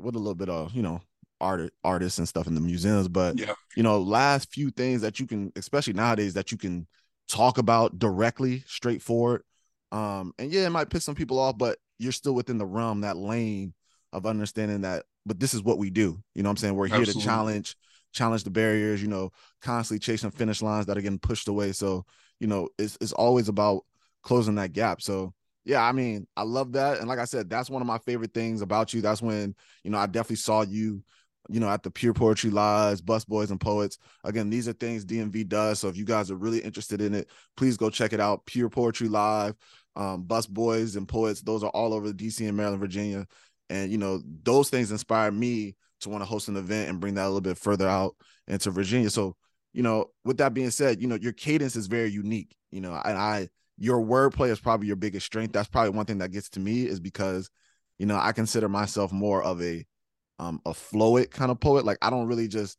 with 0.00 0.14
a 0.14 0.18
little 0.18 0.34
bit 0.34 0.48
of 0.48 0.72
you 0.72 0.82
know 0.82 1.00
art 1.40 1.72
artists 1.82 2.18
and 2.18 2.28
stuff 2.28 2.46
in 2.46 2.54
the 2.54 2.60
museums 2.60 3.08
but 3.08 3.38
yeah. 3.38 3.54
you 3.76 3.82
know 3.82 4.00
last 4.00 4.52
few 4.52 4.70
things 4.70 5.00
that 5.00 5.18
you 5.18 5.26
can 5.26 5.52
especially 5.56 5.92
nowadays 5.92 6.34
that 6.34 6.52
you 6.52 6.58
can 6.58 6.86
talk 7.28 7.58
about 7.58 7.98
directly 7.98 8.62
straightforward 8.66 9.42
um 9.90 10.32
and 10.38 10.52
yeah 10.52 10.66
it 10.66 10.70
might 10.70 10.90
piss 10.90 11.04
some 11.04 11.14
people 11.14 11.38
off 11.38 11.58
but 11.58 11.78
you're 11.98 12.12
still 12.12 12.34
within 12.34 12.58
the 12.58 12.66
realm 12.66 13.00
that 13.00 13.16
lane 13.16 13.72
of 14.12 14.26
understanding 14.26 14.82
that 14.82 15.04
but 15.24 15.38
this 15.38 15.54
is 15.54 15.62
what 15.62 15.78
we 15.78 15.90
do. 15.90 16.22
You 16.34 16.42
know 16.42 16.48
what 16.48 16.52
I'm 16.52 16.56
saying? 16.58 16.76
We're 16.76 16.86
here 16.86 16.96
Absolutely. 16.98 17.22
to 17.22 17.26
challenge 17.26 17.76
challenge 18.12 18.44
the 18.44 18.50
barriers, 18.50 19.00
you 19.00 19.08
know, 19.08 19.32
constantly 19.62 19.98
chasing 19.98 20.30
finish 20.30 20.60
lines 20.60 20.84
that 20.86 20.98
are 20.98 21.00
getting 21.00 21.18
pushed 21.18 21.48
away. 21.48 21.72
So, 21.72 22.04
you 22.40 22.46
know, 22.46 22.68
it's 22.78 22.98
it's 23.00 23.12
always 23.12 23.48
about 23.48 23.84
closing 24.22 24.56
that 24.56 24.72
gap. 24.72 25.02
So 25.02 25.34
yeah, 25.64 25.82
I 25.82 25.92
mean, 25.92 26.26
I 26.36 26.42
love 26.42 26.72
that. 26.72 26.98
And 26.98 27.08
like 27.08 27.18
I 27.18 27.24
said, 27.24 27.48
that's 27.48 27.70
one 27.70 27.82
of 27.82 27.86
my 27.86 27.98
favorite 27.98 28.34
things 28.34 28.62
about 28.62 28.92
you. 28.92 29.00
That's 29.00 29.22
when, 29.22 29.54
you 29.84 29.90
know, 29.90 29.98
I 29.98 30.06
definitely 30.06 30.36
saw 30.36 30.62
you, 30.62 31.02
you 31.48 31.60
know, 31.60 31.68
at 31.68 31.82
the 31.82 31.90
Pure 31.90 32.14
Poetry 32.14 32.50
Lives, 32.50 33.00
Busboys 33.00 33.50
and 33.50 33.60
Poets. 33.60 33.98
Again, 34.24 34.50
these 34.50 34.68
are 34.68 34.72
things 34.72 35.04
DMV 35.04 35.46
does. 35.46 35.78
So 35.78 35.88
if 35.88 35.96
you 35.96 36.04
guys 36.04 36.30
are 36.30 36.36
really 36.36 36.58
interested 36.58 37.00
in 37.00 37.14
it, 37.14 37.30
please 37.56 37.76
go 37.76 37.90
check 37.90 38.12
it 38.12 38.20
out. 38.20 38.44
Pure 38.46 38.70
Poetry 38.70 39.08
Live, 39.08 39.54
um, 39.94 40.24
Busboys 40.24 40.96
and 40.96 41.06
Poets. 41.06 41.42
Those 41.42 41.62
are 41.62 41.70
all 41.70 41.94
over 41.94 42.12
DC 42.12 42.46
and 42.46 42.56
Maryland, 42.56 42.80
Virginia. 42.80 43.26
And 43.70 43.92
you 43.92 43.98
know, 43.98 44.20
those 44.42 44.68
things 44.68 44.90
inspired 44.90 45.32
me 45.32 45.76
to 46.00 46.08
want 46.08 46.22
to 46.22 46.26
host 46.26 46.48
an 46.48 46.56
event 46.56 46.90
and 46.90 47.00
bring 47.00 47.14
that 47.14 47.24
a 47.24 47.28
little 47.28 47.40
bit 47.40 47.56
further 47.58 47.88
out 47.88 48.16
into 48.48 48.70
Virginia. 48.70 49.10
So, 49.10 49.36
you 49.72 49.82
know, 49.82 50.06
with 50.24 50.38
that 50.38 50.54
being 50.54 50.70
said, 50.70 51.00
you 51.00 51.06
know, 51.06 51.14
your 51.14 51.32
cadence 51.32 51.76
is 51.76 51.86
very 51.86 52.10
unique, 52.10 52.56
you 52.72 52.80
know, 52.80 53.00
and 53.04 53.16
I 53.16 53.48
your 53.82 54.00
wordplay 54.00 54.50
is 54.50 54.60
probably 54.60 54.86
your 54.86 54.94
biggest 54.94 55.26
strength. 55.26 55.52
That's 55.52 55.68
probably 55.68 55.90
one 55.90 56.06
thing 56.06 56.18
that 56.18 56.30
gets 56.30 56.48
to 56.50 56.60
me 56.60 56.86
is 56.86 57.00
because, 57.00 57.50
you 57.98 58.06
know, 58.06 58.16
I 58.16 58.30
consider 58.30 58.68
myself 58.68 59.10
more 59.10 59.42
of 59.42 59.60
a 59.60 59.84
um 60.38 60.60
a 60.64 60.72
flowed 60.72 61.32
kind 61.32 61.50
of 61.50 61.58
poet. 61.58 61.84
Like 61.84 61.98
I 62.00 62.08
don't 62.08 62.28
really 62.28 62.46
just 62.46 62.78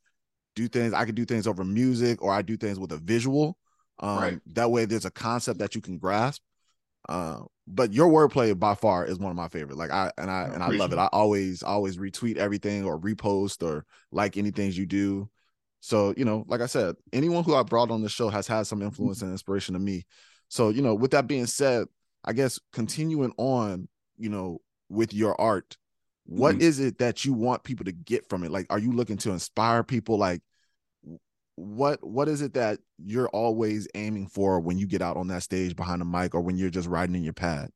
do 0.56 0.70
things, 0.70 0.94
I 0.94 1.04
can 1.04 1.14
do 1.14 1.26
things 1.26 1.46
over 1.46 1.66
music 1.66 2.22
or 2.22 2.32
I 2.32 2.42
do 2.42 2.56
things 2.56 2.80
with 2.80 2.94
a 2.94 2.98
visual. 2.98 3.58
Um 4.00 4.18
right. 4.18 4.40
that 4.54 4.72
way 4.72 4.86
there's 4.86 5.04
a 5.04 5.12
concept 5.12 5.60
that 5.60 5.76
you 5.76 5.82
can 5.82 5.98
grasp. 5.98 6.42
Uh, 7.10 7.42
but 7.68 7.92
your 7.92 8.08
wordplay 8.08 8.58
by 8.58 8.74
far 8.74 9.06
is 9.06 9.20
one 9.20 9.30
of 9.30 9.36
my 9.36 9.50
favorite. 9.50 9.78
Like 9.78 9.92
I 9.92 10.10
and 10.18 10.32
I, 10.32 10.44
I 10.44 10.54
and 10.54 10.64
I 10.64 10.70
love 10.70 10.94
it. 10.94 11.00
I 11.00 11.10
always 11.12 11.64
always 11.64 11.98
retweet 11.98 12.38
everything 12.38 12.86
or 12.86 12.98
repost 12.98 13.62
or 13.62 13.86
like 14.14 14.38
anything 14.38 14.72
you 14.72 14.86
do. 14.86 15.30
So 15.82 16.14
you 16.16 16.24
know, 16.24 16.46
like 16.48 16.62
I 16.62 16.68
said, 16.68 16.96
anyone 17.12 17.44
who 17.44 17.56
I 17.56 17.64
brought 17.64 17.92
on 17.92 18.02
the 18.02 18.08
show 18.08 18.30
has 18.30 18.48
had 18.48 18.68
some 18.68 18.82
influence 18.82 19.22
and 19.22 19.32
inspiration 19.32 19.74
to 19.74 19.82
me. 19.82 20.06
So 20.54 20.70
you 20.70 20.84
know, 20.84 20.94
with 20.94 21.10
that 21.12 21.26
being 21.26 21.48
said, 21.48 21.88
I 22.24 22.34
guess 22.34 22.60
continuing 22.74 23.34
on, 23.38 23.88
you 24.18 24.30
know, 24.30 24.62
with 24.88 25.12
your 25.12 25.40
art, 25.42 25.78
What 26.26 26.58
mm-hmm. 26.58 26.62
is 26.62 26.80
it 26.80 27.00
that 27.00 27.26
you 27.26 27.34
want 27.34 27.64
people 27.64 27.86
to 27.86 27.92
get 27.92 28.30
from 28.30 28.44
it? 28.44 28.52
Like, 28.52 28.68
are 28.70 28.78
you 28.78 28.92
looking 28.92 29.18
to 29.18 29.32
inspire 29.32 29.84
people? 29.84 30.20
Like, 30.20 30.44
what 31.56 32.08
what 32.08 32.30
is 32.30 32.44
it 32.44 32.54
that 32.54 32.78
you're 33.04 33.30
always 33.30 33.88
aiming 33.96 34.28
for 34.28 34.60
when 34.60 34.78
you 34.78 34.86
get 34.86 35.02
out 35.02 35.18
on 35.18 35.28
that 35.30 35.42
stage 35.42 35.76
behind 35.76 36.02
the 36.02 36.06
mic 36.06 36.36
or 36.36 36.42
when 36.42 36.56
you're 36.56 36.70
just 36.70 36.88
riding 36.88 37.16
in 37.16 37.24
your 37.24 37.34
pad? 37.34 37.70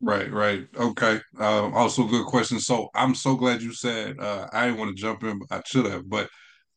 Right, 0.00 0.30
right. 0.32 0.68
Okay. 0.76 1.20
Uh, 1.40 1.70
also, 1.72 2.04
good 2.04 2.26
question. 2.26 2.60
So 2.60 2.88
I'm 2.94 3.16
so 3.16 3.34
glad 3.34 3.62
you 3.62 3.72
said 3.72 4.20
uh, 4.20 4.46
I 4.52 4.66
didn't 4.66 4.78
want 4.78 4.96
to 4.96 5.02
jump 5.02 5.24
in. 5.24 5.40
But 5.40 5.58
I 5.58 5.62
should 5.66 5.86
have, 5.86 6.08
but 6.08 6.28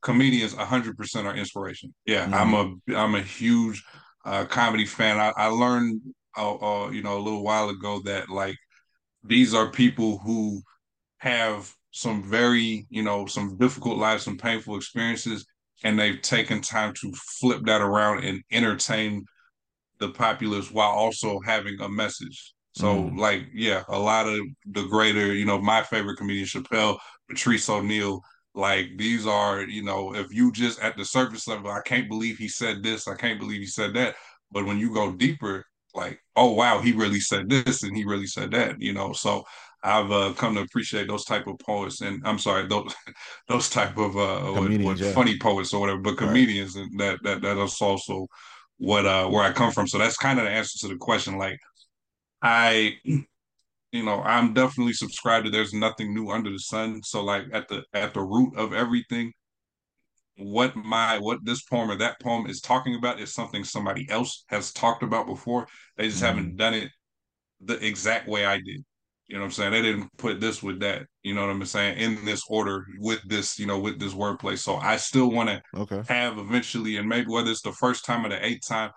comedians 0.02 0.56
100% 0.56 1.26
are 1.26 1.36
inspiration. 1.36 1.94
Yeah, 2.08 2.26
mm-hmm. 2.26 2.34
I'm 2.34 2.54
a 2.56 2.98
I'm 2.98 3.14
a 3.14 3.22
huge 3.22 3.84
uh, 4.26 4.46
comedy 4.46 4.86
fan. 4.86 5.20
I, 5.20 5.34
I 5.36 5.48
learned, 5.48 6.02
uh, 6.38 6.56
uh, 6.56 6.90
you 6.90 7.02
know, 7.02 7.18
a 7.18 7.24
little 7.24 7.44
while 7.44 7.70
ago 7.70 8.02
that 8.06 8.30
like 8.30 8.58
these 9.24 9.54
are 9.54 9.70
people 9.70 10.20
who 10.20 10.62
have 11.18 11.74
some 11.92 12.24
very, 12.24 12.86
you 12.90 13.04
know, 13.04 13.26
some 13.26 13.58
difficult 13.58 13.98
lives, 13.98 14.24
some 14.24 14.38
painful 14.38 14.76
experiences, 14.76 15.46
and 15.84 15.98
they've 15.98 16.22
taken 16.22 16.62
time 16.62 16.94
to 17.02 17.12
flip 17.40 17.62
that 17.66 17.82
around 17.82 18.24
and 18.24 18.42
entertain 18.52 19.26
the 20.00 20.10
populace 20.10 20.72
while 20.72 20.92
also 20.92 21.40
having 21.46 21.80
a 21.82 21.90
message. 21.90 22.54
So 22.74 22.96
mm. 22.96 23.18
like, 23.18 23.48
yeah, 23.54 23.84
a 23.90 24.00
lot 24.00 24.28
of 24.28 24.40
the 24.66 24.86
greater, 24.88 25.34
you 25.34 25.46
know, 25.46 25.60
my 25.60 25.84
favorite 25.84 26.18
comedian, 26.18 26.46
Chappelle, 26.46 26.98
Patrice 27.28 27.70
O'Neal, 27.70 28.22
like 28.56 28.98
these 28.98 29.28
are, 29.28 29.62
you 29.62 29.84
know, 29.84 30.16
if 30.16 30.34
you 30.34 30.52
just 30.52 30.80
at 30.80 30.98
the 30.98 31.06
surface 31.06 31.48
level, 31.48 31.72
I 31.72 31.82
can't 31.82 32.10
believe 32.10 32.38
he 32.38 32.48
said 32.48 32.84
this, 32.84 33.08
I 33.08 33.16
can't 33.16 33.40
believe 33.40 33.62
he 33.62 33.68
said 33.68 33.94
that. 33.94 34.16
But 34.52 34.66
when 34.66 34.80
you 34.80 34.94
go 34.94 35.12
deeper, 35.12 35.66
like, 35.94 36.20
oh 36.36 36.54
wow, 36.54 36.80
he 36.80 36.92
really 36.92 37.20
said 37.20 37.50
this 37.50 37.84
and 37.84 37.96
he 37.96 38.06
really 38.06 38.28
said 38.28 38.52
that, 38.52 38.82
you 38.82 38.94
know. 38.94 39.14
So 39.14 39.44
I've 39.84 40.12
uh, 40.12 40.34
come 40.34 40.56
to 40.56 40.62
appreciate 40.62 41.08
those 41.08 41.26
type 41.26 41.48
of 41.48 41.60
poets, 41.60 42.02
and 42.02 42.22
I'm 42.26 42.40
sorry, 42.40 42.68
those 42.68 42.94
those 43.48 43.70
type 43.70 43.98
of 43.98 44.18
uh, 44.18 44.42
what, 44.52 44.72
what 44.82 44.98
yeah. 44.98 45.12
funny 45.12 45.38
poets 45.40 45.74
or 45.74 45.82
whatever, 45.82 46.00
but 46.00 46.18
comedians, 46.18 46.76
right. 46.76 46.86
and 46.86 47.00
that 47.00 47.20
that 47.24 47.42
that 47.42 47.58
is 47.58 47.82
also 47.82 48.28
what 48.78 49.06
uh 49.06 49.28
where 49.28 49.44
I 49.44 49.52
come 49.52 49.72
from. 49.72 49.88
So 49.88 49.98
that's 49.98 50.18
kind 50.18 50.40
of 50.40 50.46
the 50.46 50.52
answer 50.52 50.80
to 50.80 50.94
the 50.94 50.98
question. 50.98 51.38
Like 51.38 51.60
I 52.42 52.98
you 53.92 54.04
know, 54.04 54.22
I'm 54.22 54.54
definitely 54.54 54.94
subscribed 54.94 55.46
to 55.46 55.52
there's 55.52 55.74
nothing 55.74 56.14
new 56.14 56.30
under 56.30 56.52
the 56.52 56.60
sun. 56.60 57.02
So 57.04 57.24
like 57.24 57.46
at 57.54 57.68
the 57.68 57.84
at 57.94 58.14
the 58.14 58.22
root 58.22 58.56
of 58.56 58.74
everything, 58.74 59.34
what 60.38 60.76
my 60.76 61.18
what 61.20 61.44
this 61.44 61.64
poem 61.64 61.90
or 61.90 61.96
that 61.98 62.20
poem 62.22 62.48
is 62.48 62.62
talking 62.62 62.96
about 62.96 63.20
is 63.20 63.34
something 63.34 63.64
somebody 63.64 64.08
else 64.10 64.46
has 64.48 64.72
talked 64.72 65.04
about 65.04 65.26
before. 65.26 65.68
They 65.98 66.08
just 66.08 66.18
mm-hmm. 66.18 66.26
haven't 66.26 66.58
done 66.58 66.74
it 66.76 66.90
the 67.62 67.84
exact 67.86 68.28
way 68.28 68.46
I 68.46 68.58
did. 68.58 68.86
You 69.28 69.36
know 69.36 69.42
what 69.42 69.48
I'm 69.48 69.52
saying? 69.52 69.72
They 69.72 69.82
didn't 69.84 70.10
put 70.18 70.40
this 70.40 70.64
with 70.64 70.80
that. 70.80 71.06
You 71.22 71.36
know 71.36 71.42
what 71.42 71.52
I'm 71.52 71.64
saying? 71.66 72.00
In 72.00 72.26
this 72.26 72.42
order 72.50 72.84
with 73.00 73.22
this, 73.28 73.60
you 73.60 73.68
know, 73.68 73.80
with 73.80 74.00
this 74.00 74.14
wordplay. 74.14 74.58
So 74.58 74.78
I 74.78 74.98
still 74.98 75.30
want 75.30 75.50
to 75.50 75.62
okay. 75.76 76.02
have 76.08 76.40
eventually, 76.40 76.98
and 76.98 77.08
maybe 77.08 77.28
whether 77.28 77.52
it's 77.52 77.62
the 77.62 77.72
first 77.72 78.06
time 78.06 78.26
or 78.26 78.30
the 78.30 78.44
eighth 78.44 78.68
time, 78.68 78.90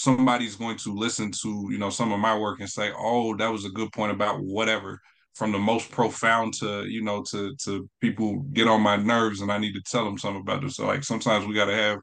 somebody's 0.00 0.56
going 0.56 0.76
to 0.76 0.94
listen 0.94 1.30
to 1.30 1.68
you 1.70 1.78
know 1.78 1.90
some 1.90 2.12
of 2.12 2.18
my 2.18 2.36
work 2.36 2.60
and 2.60 2.68
say 2.68 2.90
oh 2.98 3.36
that 3.36 3.50
was 3.50 3.64
a 3.64 3.70
good 3.70 3.92
point 3.92 4.10
about 4.10 4.40
whatever 4.40 5.00
from 5.34 5.52
the 5.52 5.58
most 5.58 5.90
profound 5.90 6.54
to 6.54 6.84
you 6.86 7.02
know 7.02 7.22
to 7.22 7.54
to 7.56 7.88
people 8.00 8.40
get 8.52 8.66
on 8.66 8.80
my 8.80 8.96
nerves 8.96 9.40
and 9.42 9.52
i 9.52 9.58
need 9.58 9.74
to 9.74 9.82
tell 9.82 10.04
them 10.04 10.18
something 10.18 10.40
about 10.40 10.62
this 10.62 10.76
so 10.76 10.86
like 10.86 11.04
sometimes 11.04 11.46
we 11.46 11.54
got 11.54 11.66
to 11.66 11.74
have 11.74 11.98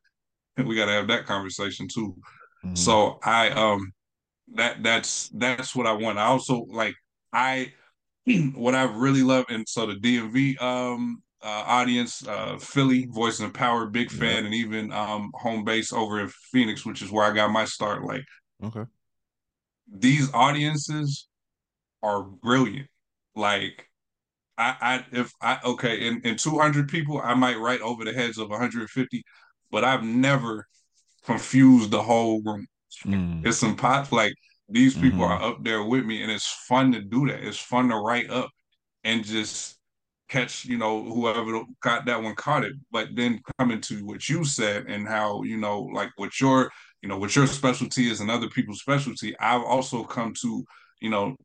we 0.66 0.76
got 0.76 0.86
to 0.86 0.92
have 0.92 1.08
that 1.08 1.26
conversation 1.26 1.88
too. 1.88 2.16
Mm-hmm. 2.66 2.76
so 2.76 3.20
i 3.24 3.50
um 3.50 3.92
that 4.56 4.82
that's 4.82 5.30
that's 5.30 5.76
what 5.76 5.88
i 5.88 5.92
want. 5.92 6.18
I 6.18 6.26
also 6.26 6.66
like 6.70 6.96
i 7.34 7.74
what 8.54 8.76
i 8.76 8.84
really 8.84 9.24
love 9.24 9.46
and 9.50 9.68
so 9.68 9.86
the 9.86 9.96
dmv 9.96 10.62
um 10.62 11.22
uh, 11.44 11.64
audience, 11.68 12.28
uh, 12.28 12.58
Philly, 12.58 13.08
Voice 13.12 13.40
and 13.40 13.54
Power, 13.54 13.86
big 13.86 14.10
fan, 14.10 14.44
yeah. 14.44 14.46
and 14.46 14.54
even 14.54 14.92
um, 14.92 15.32
home 15.36 15.64
base 15.64 15.94
over 15.94 16.20
in 16.20 16.30
Phoenix, 16.52 16.86
which 16.86 17.02
is 17.02 17.12
where 17.12 17.26
I 17.26 17.34
got 17.34 17.52
my 17.52 17.66
start. 17.66 18.04
Like, 18.04 18.26
okay, 18.64 18.86
these 19.92 20.34
audiences 20.34 21.28
are 22.02 22.24
brilliant. 22.24 22.88
Like, 23.36 23.88
I, 24.58 24.76
I 24.82 25.06
if 25.12 25.32
I 25.42 25.60
okay, 25.64 26.08
in, 26.08 26.22
in 26.24 26.38
200 26.38 26.90
people, 26.90 27.22
I 27.22 27.36
might 27.36 27.60
write 27.60 27.82
over 27.82 28.04
the 28.04 28.14
heads 28.14 28.38
of 28.38 28.50
150, 28.50 29.24
but 29.72 29.84
I've 29.84 30.04
never 30.04 30.68
confused 31.26 31.92
the 31.92 32.02
whole 32.02 32.42
room. 32.42 32.66
Mm. 33.06 33.46
It's 33.46 33.58
some 33.58 33.76
pots 33.76 34.12
like 34.12 34.34
these 34.70 34.96
people 34.96 35.20
mm-hmm. 35.20 35.44
are 35.44 35.52
up 35.52 35.64
there 35.64 35.84
with 35.84 36.04
me, 36.04 36.24
and 36.24 36.32
it's 36.32 36.50
fun 36.68 36.92
to 36.94 37.02
do 37.02 37.28
that. 37.28 37.44
It's 37.44 37.60
fun 37.60 37.90
to 37.90 37.96
write 37.96 38.30
up 38.30 38.50
and 39.04 39.24
just 39.24 39.77
catch, 40.30 40.66
you 40.66 40.78
know, 40.78 41.04
whoever 41.04 41.64
got 41.82 42.06
that 42.06 42.22
one 42.22 42.36
caught 42.36 42.66
it. 42.66 42.74
But 42.92 43.10
then 43.16 43.42
coming 43.60 43.82
to 43.82 44.06
what 44.06 44.28
you 44.30 44.44
said 44.46 44.86
and 44.88 45.08
how, 45.08 45.44
you 45.44 45.58
know, 45.58 45.82
like 45.82 46.12
what 46.18 46.40
your, 46.40 46.72
you 47.02 47.10
know, 47.10 47.18
what 47.18 47.36
your 47.36 47.48
specialty 47.48 48.10
is 48.10 48.20
and 48.20 48.32
other 48.32 48.50
people's 48.50 48.82
specialty, 48.82 49.38
I've 49.40 49.64
also 49.64 50.04
come 50.04 50.34
to, 50.42 50.66
you 51.02 51.10
know, 51.10 51.36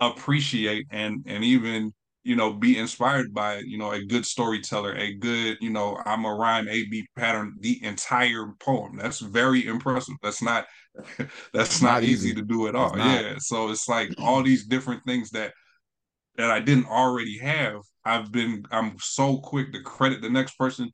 appreciate 0.00 0.86
and 0.92 1.24
and 1.26 1.42
even 1.42 1.92
you 2.22 2.36
know 2.36 2.52
be 2.52 2.78
inspired 2.78 3.34
by 3.34 3.58
you 3.58 3.76
know 3.76 3.90
a 3.90 4.04
good 4.04 4.24
storyteller 4.24 4.94
a 4.94 5.12
good 5.14 5.56
you 5.60 5.70
know 5.70 6.00
i'm 6.06 6.24
a 6.24 6.32
rhyme 6.32 6.68
a 6.68 6.84
b 6.84 7.04
pattern 7.16 7.56
the 7.58 7.82
entire 7.84 8.54
poem 8.60 8.96
that's 8.96 9.18
very 9.18 9.66
impressive 9.66 10.14
that's 10.22 10.40
not 10.40 10.66
that's 11.52 11.82
not, 11.82 11.94
not 11.94 12.02
easy. 12.04 12.28
easy. 12.28 12.34
to 12.34 12.42
do 12.42 12.68
at 12.68 12.76
all 12.76 12.96
yeah 12.96 13.34
so 13.38 13.70
it's 13.70 13.88
like 13.88 14.08
all 14.18 14.40
these 14.40 14.66
different 14.66 15.04
things 15.04 15.30
that 15.30 15.52
that 16.38 16.50
I 16.52 16.60
didn't 16.60 16.86
already 16.86 17.36
have, 17.38 17.82
I've 18.08 18.32
been 18.32 18.64
I'm 18.70 18.96
so 18.98 19.38
quick 19.38 19.72
to 19.72 19.82
credit 19.82 20.22
the 20.22 20.30
next 20.30 20.56
person, 20.58 20.90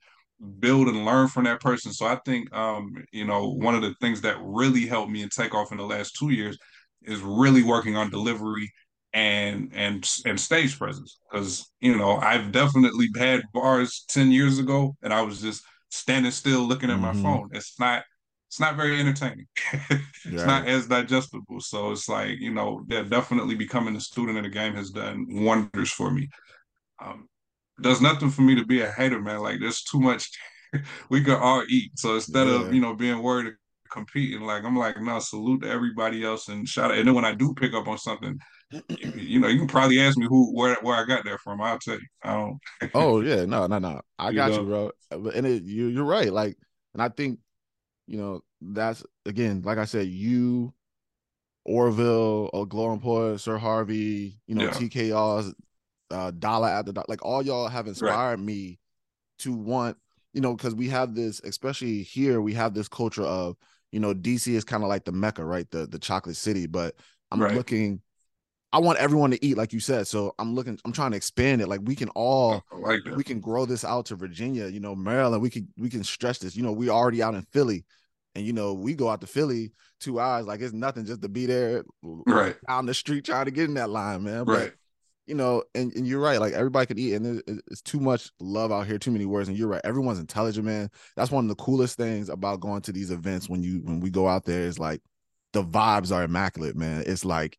build 0.59 0.89
and 0.89 1.05
learn 1.05 1.29
from 1.29 1.45
that 1.45 1.61
person. 1.61 1.93
So 1.93 2.07
I 2.07 2.17
think 2.25 2.53
um, 2.55 2.93
you 3.13 3.25
know, 3.25 3.49
one 3.49 3.75
of 3.75 3.83
the 3.83 3.95
things 4.01 4.21
that 4.23 4.37
really 4.41 4.87
helped 4.87 5.11
me 5.11 5.23
and 5.23 5.31
take 5.31 5.55
off 5.55 5.73
in 5.73 5.79
the 5.79 5.85
last 5.85 6.17
two 6.19 6.31
years 6.31 6.59
is 7.03 7.21
really 7.21 7.63
working 7.63 7.97
on 7.97 8.11
delivery 8.11 8.73
and 9.13 9.71
and 9.73 10.09
and 10.27 10.39
stage 10.39 10.79
presence. 10.79 11.19
Because, 11.31 11.71
you 11.81 11.97
know, 11.97 12.17
I've 12.17 12.53
definitely 12.53 13.09
had 13.17 13.43
bars 13.53 14.05
10 14.09 14.33
years 14.33 14.59
ago 14.59 14.97
and 15.03 15.13
I 15.13 15.23
was 15.23 15.41
just 15.41 15.63
standing 15.91 16.33
still 16.33 16.63
looking 16.63 16.91
at 16.91 16.99
mm-hmm. 16.99 17.23
my 17.23 17.23
phone. 17.23 17.51
It's 17.53 17.79
not 17.79 18.03
it's 18.49 18.61
not 18.61 18.77
very 18.77 19.01
entertaining. 19.01 19.47
it's 19.91 20.25
yeah. 20.31 20.45
not 20.45 20.69
as 20.69 20.87
digestible. 20.87 21.61
So 21.61 21.91
it's 21.91 22.09
like, 22.09 22.39
you 22.39 22.53
know, 22.55 22.85
they're 22.87 23.03
definitely 23.03 23.57
becoming 23.57 23.97
a 23.97 24.01
student 24.01 24.39
in 24.39 24.45
the 24.45 24.51
game 24.51 24.75
has 24.75 24.91
done 24.91 25.27
wonders 25.29 25.91
for 25.91 26.11
me. 26.11 26.29
Um, 27.05 27.29
does 27.81 28.01
nothing 28.01 28.31
for 28.31 28.43
me 28.43 28.55
to 28.55 28.65
be 28.65 28.81
a 28.81 28.91
hater, 28.91 29.21
man. 29.21 29.41
Like 29.41 29.61
there's 29.61 29.83
too 29.83 30.01
much 30.01 30.31
we 31.11 31.23
could 31.23 31.39
all 31.39 31.65
eat. 31.69 31.99
So 31.99 32.15
instead 32.15 32.47
yeah. 32.47 32.55
of, 32.55 32.75
you 32.75 32.81
know, 32.81 32.95
being 32.95 33.23
worried 33.23 33.55
competing, 33.91 34.43
like 34.43 34.65
I'm 34.65 34.77
like, 34.77 35.01
no, 35.01 35.19
salute 35.19 35.63
to 35.63 35.71
everybody 35.71 36.25
else 36.25 36.49
and 36.49 36.69
shout 36.69 36.91
out. 36.91 36.99
And 36.99 37.07
then 37.09 37.15
when 37.15 37.25
I 37.25 37.35
do 37.35 37.55
pick 37.55 37.75
up 37.75 37.89
on 37.89 37.99
something, 37.99 38.39
you, 38.89 39.41
know, 39.41 39.49
you 39.49 39.59
can 39.59 39.69
probably 39.69 40.01
ask 40.01 40.17
me 40.17 40.27
who 40.29 40.55
where 40.57 40.77
where 40.83 40.97
I 40.97 41.05
got 41.05 41.25
that 41.25 41.41
from. 41.41 41.61
I'll 41.61 41.79
tell 41.79 41.95
you. 41.95 42.07
I 42.23 42.33
don't 42.33 42.59
Oh 42.95 43.21
yeah, 43.21 43.45
no, 43.45 43.67
no, 43.67 43.79
no. 43.79 44.01
I 44.19 44.33
got 44.33 44.53
you, 44.53 44.57
know? 44.57 44.63
you 44.63 44.93
bro. 45.11 45.31
And 45.31 45.47
it, 45.47 45.63
you 45.63 45.87
you're 45.89 46.05
right. 46.05 46.33
Like, 46.33 46.57
and 46.93 47.03
I 47.03 47.09
think 47.09 47.39
you 48.07 48.19
know, 48.19 48.43
that's 48.61 49.05
again, 49.27 49.63
like 49.65 49.79
I 49.79 49.85
said, 49.85 50.09
you, 50.09 50.75
Orville, 51.65 52.51
or 52.53 52.67
Glowing 52.67 53.01
Poet, 53.01 53.39
Sir 53.39 53.59
Harvey, 53.59 54.39
you 54.47 54.55
know, 54.55 54.65
yeah. 54.65 54.71
TKR's 54.71 55.55
uh, 56.11 56.31
Dollar 56.33 56.69
at 56.69 56.87
the 56.87 57.05
like 57.09 57.25
all 57.25 57.43
y'all 57.43 57.69
have 57.69 57.87
inspired 57.87 58.39
right. 58.39 58.39
me 58.39 58.79
to 59.41 59.53
want, 59.53 59.97
you 60.33 60.41
know, 60.41 60.55
because 60.55 60.75
we 60.75 60.89
have 60.89 61.15
this, 61.15 61.41
especially 61.45 62.03
here, 62.03 62.41
we 62.41 62.55
have 62.55 62.75
this 62.75 62.89
culture 62.89 63.25
of, 63.25 63.57
you 63.93 64.01
know, 64.01 64.15
DC 64.15 64.53
is 64.53 64.65
kind 64.65 64.83
of 64.83 64.89
like 64.89 65.05
the 65.05 65.13
mecca, 65.13 65.45
right? 65.45 65.71
The 65.71 65.87
the 65.87 65.99
chocolate 65.99 66.37
city. 66.37 66.67
But 66.67 66.95
I'm 67.31 67.43
right. 67.43 67.55
looking 67.55 68.01
I 68.75 68.79
want 68.79 68.99
everyone 68.99 69.31
to 69.31 69.45
eat, 69.45 69.57
like 69.57 69.73
you 69.73 69.79
said. 69.79 70.09
So 70.09 70.35
I'm 70.37 70.57
looking, 70.57 70.77
I'm 70.85 70.91
trying 70.91 71.13
to 71.13 71.17
expand 71.17 71.61
it. 71.61 71.69
Like 71.69 71.79
we 71.85 71.95
can 71.95 72.09
all 72.09 72.61
like 72.73 73.03
we 73.15 73.23
can 73.23 73.39
grow 73.39 73.67
this 73.67 73.85
out 73.85 74.07
to 74.07 74.17
Virginia, 74.17 74.67
you 74.67 74.81
know, 74.81 74.97
Maryland. 74.97 75.41
We 75.41 75.49
can 75.49 75.69
we 75.79 75.89
can 75.89 76.03
stretch 76.03 76.41
this. 76.41 76.57
You 76.57 76.65
know, 76.65 76.73
we 76.73 76.89
already 76.89 77.23
out 77.23 77.37
in 77.37 77.43
Philly. 77.53 77.85
And 78.35 78.45
you 78.45 78.53
know, 78.53 78.75
we 78.75 78.95
go 78.95 79.09
out 79.09 79.21
to 79.21 79.29
Philly 79.29 79.71
two 80.01 80.19
hours, 80.19 80.47
like 80.47 80.61
it's 80.61 80.73
nothing 80.73 81.05
just 81.05 81.23
to 81.23 81.29
be 81.29 81.47
there 81.47 81.85
right 82.03 82.57
down 82.67 82.87
the 82.87 82.95
street 82.95 83.25
trying 83.25 83.45
to 83.45 83.53
get 83.53 83.69
in 83.69 83.75
that 83.75 83.91
line, 83.91 84.25
man. 84.25 84.45
But, 84.45 84.59
right. 84.59 84.73
You 85.27 85.35
know, 85.35 85.63
and, 85.75 85.91
and 85.95 86.07
you're 86.07 86.21
right. 86.21 86.39
Like 86.39 86.53
everybody 86.53 86.87
could 86.87 86.99
eat, 86.99 87.15
and 87.15 87.43
it's 87.71 87.81
too 87.81 87.99
much 87.99 88.31
love 88.41 88.71
out 88.71 88.87
here, 88.87 88.99
too 88.99 89.11
many 89.11 89.25
words. 89.25 89.49
And 89.49 89.57
you're 89.57 89.69
right. 89.69 89.81
Everyone's 89.83 90.19
intelligent, 90.19 90.67
man. 90.67 90.91
That's 91.17 91.31
one 91.31 91.45
of 91.45 91.49
the 91.49 91.63
coolest 91.63 91.97
things 91.97 92.29
about 92.29 92.61
going 92.61 92.83
to 92.83 92.93
these 92.93 93.11
events 93.11 93.49
when 93.49 93.63
you 93.63 93.81
when 93.85 94.01
we 94.01 94.11
go 94.11 94.29
out 94.29 94.45
there 94.45 94.63
is 94.63 94.79
like 94.79 95.01
the 95.55 95.65
vibes 95.65 96.15
are 96.15 96.25
immaculate, 96.25 96.77
man. 96.77 97.05
It's 97.07 97.25
like 97.25 97.59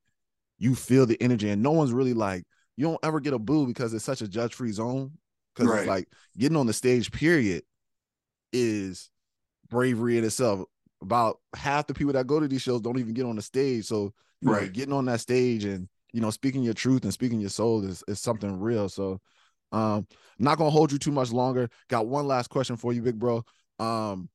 you 0.60 0.76
feel 0.76 1.08
the 1.08 1.20
energy, 1.20 1.50
and 1.50 1.64
no 1.64 1.72
one's 1.72 1.92
really 1.92 2.14
like 2.14 2.44
you 2.78 2.86
don't 2.86 3.00
ever 3.04 3.20
get 3.20 3.34
a 3.34 3.40
boo 3.40 3.66
because 3.66 3.94
it's 3.94 4.06
such 4.06 4.22
a 4.22 4.28
judge 4.28 4.54
free 4.54 4.72
zone. 4.72 5.14
Because 5.56 5.72
right. 5.72 5.80
it's 5.80 5.88
like 5.88 6.08
getting 6.38 6.58
on 6.58 6.68
the 6.68 6.74
stage, 6.74 7.12
period, 7.12 7.64
is 8.52 9.10
bravery 9.70 10.18
in 10.18 10.24
itself. 10.24 10.66
About 11.02 11.40
half 11.56 11.88
the 11.88 11.94
people 11.94 12.14
that 12.14 12.28
go 12.28 12.40
to 12.40 12.48
these 12.48 12.62
shows 12.62 12.82
don't 12.82 13.00
even 13.00 13.14
get 13.14 13.26
on 13.26 13.38
the 13.38 13.42
stage. 13.42 13.86
So 13.86 14.14
right. 14.44 14.72
getting 14.72 14.94
on 14.94 15.06
that 15.06 15.22
stage 15.22 15.64
and 15.66 15.88
you 16.16 16.22
know, 16.22 16.30
speaking 16.30 16.64
your 16.64 16.74
truth 16.74 17.04
and 17.04 17.12
speaking 17.12 17.42
your 17.42 17.50
soul 17.50 17.84
is 17.84 18.02
is 18.08 18.22
something 18.22 18.58
real. 18.62 18.88
So 18.88 19.20
um 19.74 20.08
not 20.40 20.58
gonna 20.58 20.70
hold 20.70 20.94
you 20.94 20.98
too 20.98 21.12
much 21.12 21.34
longer. 21.34 21.70
Got 21.90 22.08
one 22.08 22.26
last 22.26 22.50
question 22.50 22.78
for 22.78 22.94
you, 22.94 23.02
big 23.02 23.20
bro. 23.20 23.44
Um, 23.80 24.30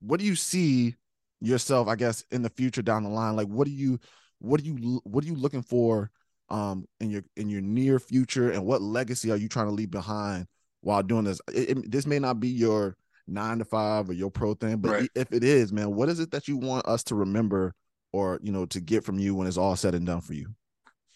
what 0.00 0.18
do 0.18 0.24
you 0.24 0.34
see 0.34 0.94
yourself, 1.42 1.88
I 1.88 1.96
guess, 1.96 2.24
in 2.30 2.40
the 2.40 2.48
future 2.48 2.80
down 2.80 3.02
the 3.02 3.10
line? 3.10 3.36
Like 3.36 3.48
what 3.48 3.66
do 3.66 3.70
you 3.70 4.00
what 4.38 4.62
are 4.62 4.64
you 4.64 5.02
what 5.04 5.22
are 5.24 5.26
you 5.26 5.34
looking 5.34 5.60
for 5.60 6.10
um 6.48 6.86
in 7.00 7.10
your 7.10 7.22
in 7.36 7.50
your 7.50 7.60
near 7.60 7.98
future 7.98 8.50
and 8.50 8.64
what 8.64 8.80
legacy 8.80 9.30
are 9.30 9.36
you 9.36 9.48
trying 9.48 9.66
to 9.66 9.72
leave 9.72 9.90
behind 9.90 10.46
while 10.82 11.02
doing 11.02 11.24
this 11.24 11.40
it, 11.52 11.70
it, 11.70 11.90
this 11.90 12.06
may 12.06 12.18
not 12.18 12.38
be 12.38 12.48
your 12.48 12.96
nine 13.26 13.58
to 13.58 13.64
five 13.64 14.10
or 14.10 14.12
your 14.12 14.30
pro 14.30 14.52
thing 14.52 14.76
but 14.76 14.90
right. 14.90 15.10
if 15.14 15.32
it 15.32 15.42
is 15.42 15.72
man 15.72 15.94
what 15.94 16.10
is 16.10 16.20
it 16.20 16.30
that 16.30 16.46
you 16.46 16.58
want 16.58 16.86
us 16.86 17.02
to 17.02 17.14
remember 17.14 17.74
or 18.12 18.38
you 18.42 18.52
know 18.52 18.66
to 18.66 18.78
get 18.78 19.02
from 19.02 19.18
you 19.18 19.34
when 19.34 19.46
it's 19.46 19.56
all 19.56 19.74
said 19.74 19.94
and 19.94 20.06
done 20.06 20.20
for 20.20 20.34
you 20.34 20.54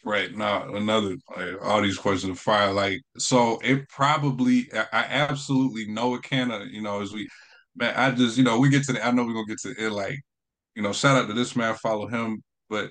right 0.08 0.34
now 0.34 0.62
another 0.74 1.16
like, 1.36 1.54
all 1.62 1.82
these 1.82 1.98
questions 1.98 2.30
of 2.30 2.38
fire 2.38 2.72
like 2.72 3.00
so 3.18 3.58
it 3.62 3.88
probably 3.88 4.68
i 4.92 5.04
absolutely 5.08 5.86
know 5.86 6.14
it 6.14 6.22
can 6.22 6.50
uh, 6.50 6.64
you 6.70 6.80
know 6.80 7.00
as 7.00 7.12
we 7.12 7.28
man 7.76 7.94
i 7.94 8.10
just 8.10 8.36
you 8.38 8.44
know 8.44 8.58
we 8.58 8.68
get 8.68 8.82
to 8.82 8.92
the 8.92 9.06
i 9.06 9.10
know 9.10 9.24
we're 9.24 9.34
gonna 9.34 9.46
get 9.46 9.58
to 9.58 9.74
it 9.78 9.90
like 9.90 10.18
you 10.74 10.82
know 10.82 10.92
shout 10.92 11.16
out 11.16 11.26
to 11.28 11.34
this 11.34 11.54
man 11.54 11.74
follow 11.74 12.06
him 12.06 12.42
but 12.70 12.90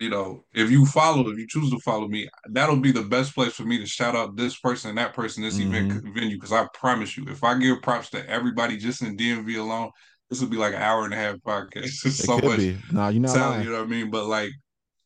you 0.00 0.08
know, 0.08 0.44
if 0.54 0.70
you 0.70 0.86
follow, 0.86 1.28
if 1.28 1.38
you 1.38 1.46
choose 1.46 1.70
to 1.70 1.78
follow 1.80 2.08
me, 2.08 2.26
that'll 2.48 2.80
be 2.80 2.90
the 2.90 3.02
best 3.02 3.34
place 3.34 3.52
for 3.52 3.64
me 3.64 3.78
to 3.78 3.86
shout 3.86 4.16
out 4.16 4.34
this 4.34 4.58
person, 4.58 4.88
and 4.88 4.98
that 4.98 5.12
person, 5.12 5.42
this 5.42 5.58
mm-hmm. 5.58 5.74
event 5.74 6.14
venue. 6.14 6.36
Because 6.36 6.52
I 6.52 6.66
promise 6.72 7.18
you, 7.18 7.26
if 7.28 7.44
I 7.44 7.58
give 7.58 7.82
props 7.82 8.08
to 8.10 8.28
everybody 8.28 8.78
just 8.78 9.02
in 9.02 9.18
DMV 9.18 9.58
alone, 9.58 9.90
this 10.30 10.40
would 10.40 10.50
be 10.50 10.56
like 10.56 10.72
an 10.72 10.80
hour 10.80 11.04
and 11.04 11.12
a 11.12 11.18
half 11.18 11.36
podcast. 11.46 12.00
It's 12.06 12.24
so 12.24 12.38
much 12.38 12.56
be. 12.56 12.78
Nah, 12.90 13.08
you 13.08 13.20
know, 13.20 13.32
talent, 13.32 13.62
you 13.62 13.70
know 13.70 13.76
what 13.76 13.88
I 13.88 13.90
mean. 13.90 14.10
But 14.10 14.24
like 14.24 14.52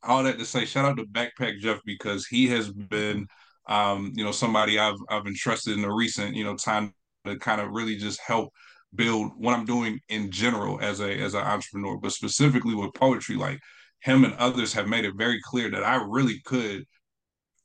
all 0.07 0.23
that 0.25 0.39
to 0.39 0.45
say, 0.47 0.65
shout 0.65 0.85
out 0.85 0.97
to 0.99 1.05
Backpack 1.07 1.61
Jeff 1.61 1.81
because 1.85 2.27
he 2.27 2.49
has 2.49 2.71
been, 2.73 3.27
um, 3.69 4.13
you 4.15 4.25
know, 4.25 4.33
somebody 4.33 4.79
I've 4.79 4.99
I've 5.09 5.27
entrusted 5.27 5.75
in 5.75 5.83
the 5.83 5.91
recent, 5.91 6.37
you 6.37 6.45
know, 6.45 6.57
time 6.57 6.93
to 7.25 7.39
kind 7.39 7.61
of 7.61 7.71
really 7.71 7.97
just 7.97 8.21
help 8.21 8.53
build 8.95 9.33
what 9.37 9.55
I'm 9.55 9.65
doing 9.65 9.99
in 10.09 10.31
general 10.31 10.81
as 10.81 11.01
a 11.01 11.19
as 11.21 11.35
an 11.35 11.41
entrepreneur, 11.43 11.99
but 11.99 12.13
specifically 12.13 12.75
with 12.75 12.95
poetry, 12.95 13.37
like 13.37 13.59
him 14.01 14.25
and 14.25 14.35
others 14.35 14.73
have 14.75 14.87
made 14.89 15.05
it 15.05 15.15
very 15.17 15.41
clear 15.43 15.71
that 15.71 15.83
I 15.83 15.97
really 15.97 16.41
could, 16.45 16.85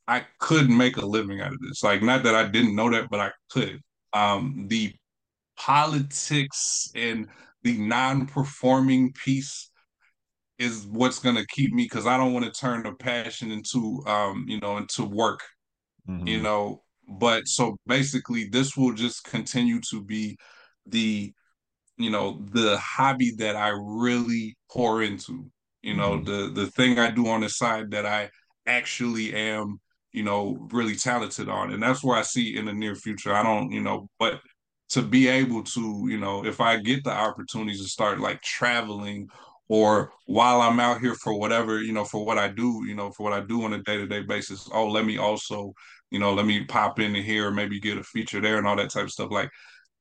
I 0.08 0.26
could 0.40 0.70
make 0.70 0.98
a 0.98 1.06
living 1.06 1.42
out 1.42 1.52
of 1.54 1.60
this. 1.62 1.84
Like, 1.84 2.02
not 2.02 2.24
that 2.24 2.36
I 2.36 2.48
didn't 2.48 2.76
know 2.76 2.90
that, 2.92 3.10
but 3.10 3.20
I 3.20 3.32
could. 3.52 3.82
Um, 4.14 4.66
the 4.70 4.94
politics 5.58 6.90
and 6.96 7.28
the 7.64 7.78
non-performing 7.78 9.14
piece 9.14 9.69
is 10.60 10.86
what's 10.86 11.20
going 11.20 11.36
to 11.36 11.48
keep 11.48 11.74
me 11.74 11.84
because 11.84 12.06
I 12.06 12.18
don't 12.18 12.34
want 12.34 12.46
to 12.46 12.52
turn 12.52 12.84
the 12.84 12.92
passion 12.92 13.50
into, 13.52 14.04
um, 14.06 14.46
you 14.48 14.60
know, 14.60 14.78
into 14.78 15.06
work. 15.06 15.42
Mm-hmm. 16.08 16.28
You 16.28 16.42
know, 16.42 16.84
but 17.08 17.48
so 17.48 17.78
basically, 17.88 18.46
this 18.46 18.76
will 18.76 18.94
just 18.94 19.24
continue 19.24 19.80
to 19.90 20.04
be 20.04 20.38
the 20.86 21.34
you 22.00 22.10
know 22.10 22.42
the 22.54 22.78
hobby 22.78 23.32
that 23.38 23.56
i 23.56 23.70
really 23.70 24.58
pour 24.72 25.04
into 25.04 25.46
you 25.84 25.96
know 25.96 26.14
mm-hmm. 26.14 26.24
the 26.24 26.62
the 26.62 26.72
thing 26.72 26.98
i 26.98 27.12
do 27.12 27.28
on 27.28 27.42
the 27.42 27.50
side 27.50 27.92
that 27.92 28.06
i 28.06 28.30
actually 28.66 29.34
am 29.34 29.80
you 30.12 30.24
know 30.24 30.58
really 30.72 30.96
talented 30.96 31.50
on 31.50 31.72
and 31.72 31.84
that's 31.84 32.04
where 32.04 32.18
i 32.18 32.22
see 32.22 32.58
in 32.58 32.66
the 32.66 32.74
near 32.74 32.96
future 32.96 33.34
i 33.34 33.44
don't 33.44 33.72
you 33.72 33.82
know 33.82 34.10
but 34.18 34.40
to 34.88 35.04
be 35.04 35.28
able 35.28 35.62
to 35.62 36.08
you 36.10 36.18
know 36.18 36.44
if 36.44 36.60
i 36.60 36.78
get 36.78 37.04
the 37.04 37.12
opportunities 37.12 37.82
to 37.82 37.88
start 37.88 38.20
like 38.20 38.42
traveling 38.42 39.28
or 39.70 40.12
while 40.26 40.62
i'm 40.62 40.80
out 40.80 41.00
here 41.00 41.16
for 41.16 41.38
whatever 41.38 41.82
you 41.82 41.94
know 41.94 42.04
for 42.04 42.26
what 42.26 42.38
i 42.38 42.48
do 42.48 42.84
you 42.86 42.96
know 42.96 43.12
for 43.12 43.24
what 43.24 43.34
i 43.34 43.40
do 43.40 43.64
on 43.64 43.74
a 43.74 43.84
day-to-day 43.84 44.22
basis 44.22 44.68
oh 44.74 44.88
let 44.88 45.06
me 45.06 45.18
also 45.18 45.74
you 46.12 46.20
know 46.20 46.34
let 46.34 46.46
me 46.46 46.66
pop 46.66 47.00
in 47.00 47.14
here 47.16 47.52
maybe 47.52 47.80
get 47.80 47.98
a 47.98 48.04
feature 48.04 48.42
there 48.42 48.58
and 48.58 48.68
all 48.68 48.76
that 48.76 48.90
type 48.90 49.06
of 49.06 49.12
stuff 49.12 49.32
like 49.32 49.50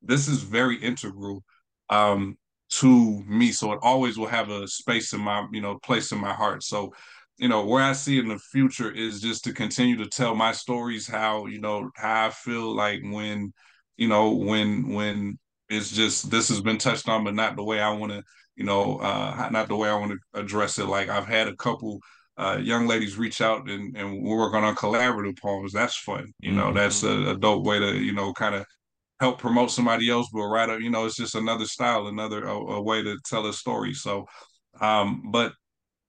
this 0.02 0.28
is 0.28 0.42
very 0.42 0.76
integral 0.82 1.42
um 1.90 2.36
to 2.70 3.22
me. 3.26 3.52
So 3.52 3.72
it 3.72 3.78
always 3.82 4.18
will 4.18 4.26
have 4.26 4.50
a 4.50 4.66
space 4.68 5.12
in 5.12 5.20
my, 5.20 5.46
you 5.52 5.60
know, 5.60 5.78
place 5.78 6.12
in 6.12 6.18
my 6.18 6.32
heart. 6.32 6.62
So, 6.62 6.92
you 7.38 7.48
know, 7.48 7.64
where 7.64 7.82
I 7.82 7.92
see 7.92 8.18
in 8.18 8.28
the 8.28 8.38
future 8.38 8.90
is 8.90 9.20
just 9.20 9.44
to 9.44 9.52
continue 9.52 9.96
to 9.98 10.06
tell 10.06 10.34
my 10.34 10.52
stories, 10.52 11.06
how, 11.06 11.46
you 11.46 11.60
know, 11.60 11.90
how 11.96 12.26
I 12.26 12.30
feel 12.30 12.74
like 12.74 13.00
when, 13.02 13.52
you 13.96 14.08
know, 14.08 14.32
when 14.32 14.92
when 14.92 15.38
it's 15.68 15.90
just 15.90 16.30
this 16.30 16.48
has 16.48 16.60
been 16.60 16.78
touched 16.78 17.08
on, 17.08 17.24
but 17.24 17.34
not 17.34 17.56
the 17.56 17.64
way 17.64 17.80
I 17.80 17.90
want 17.90 18.12
to, 18.12 18.22
you 18.58 18.64
know, 18.64 18.98
uh 18.98 19.48
not 19.50 19.68
the 19.68 19.76
way 19.76 19.88
I 19.88 19.94
want 19.94 20.12
to 20.12 20.40
address 20.40 20.78
it. 20.78 20.86
Like 20.86 21.08
I've 21.08 21.26
had 21.26 21.48
a 21.48 21.56
couple 21.56 22.00
uh, 22.38 22.56
young 22.62 22.86
ladies 22.86 23.18
reach 23.18 23.40
out 23.40 23.68
and, 23.68 23.96
and 23.96 24.22
we're 24.22 24.36
working 24.36 24.62
on 24.62 24.76
collaborative 24.76 25.36
poems. 25.40 25.72
That's 25.72 25.96
fun. 25.96 26.32
You 26.38 26.52
know, 26.52 26.66
mm-hmm. 26.66 26.76
that's 26.76 27.02
a, 27.02 27.30
a, 27.30 27.36
dope 27.36 27.64
way 27.64 27.80
to, 27.80 27.96
you 27.96 28.12
know, 28.12 28.32
kind 28.32 28.54
of 28.54 28.64
help 29.18 29.40
promote 29.40 29.72
somebody 29.72 30.08
else, 30.08 30.28
but 30.32 30.46
rather, 30.46 30.78
you 30.78 30.88
know, 30.88 31.04
it's 31.04 31.16
just 31.16 31.34
another 31.34 31.64
style, 31.64 32.06
another 32.06 32.44
a, 32.44 32.54
a 32.54 32.80
way 32.80 33.02
to 33.02 33.18
tell 33.24 33.46
a 33.46 33.52
story. 33.52 33.92
So, 33.92 34.24
um, 34.80 35.30
but 35.32 35.52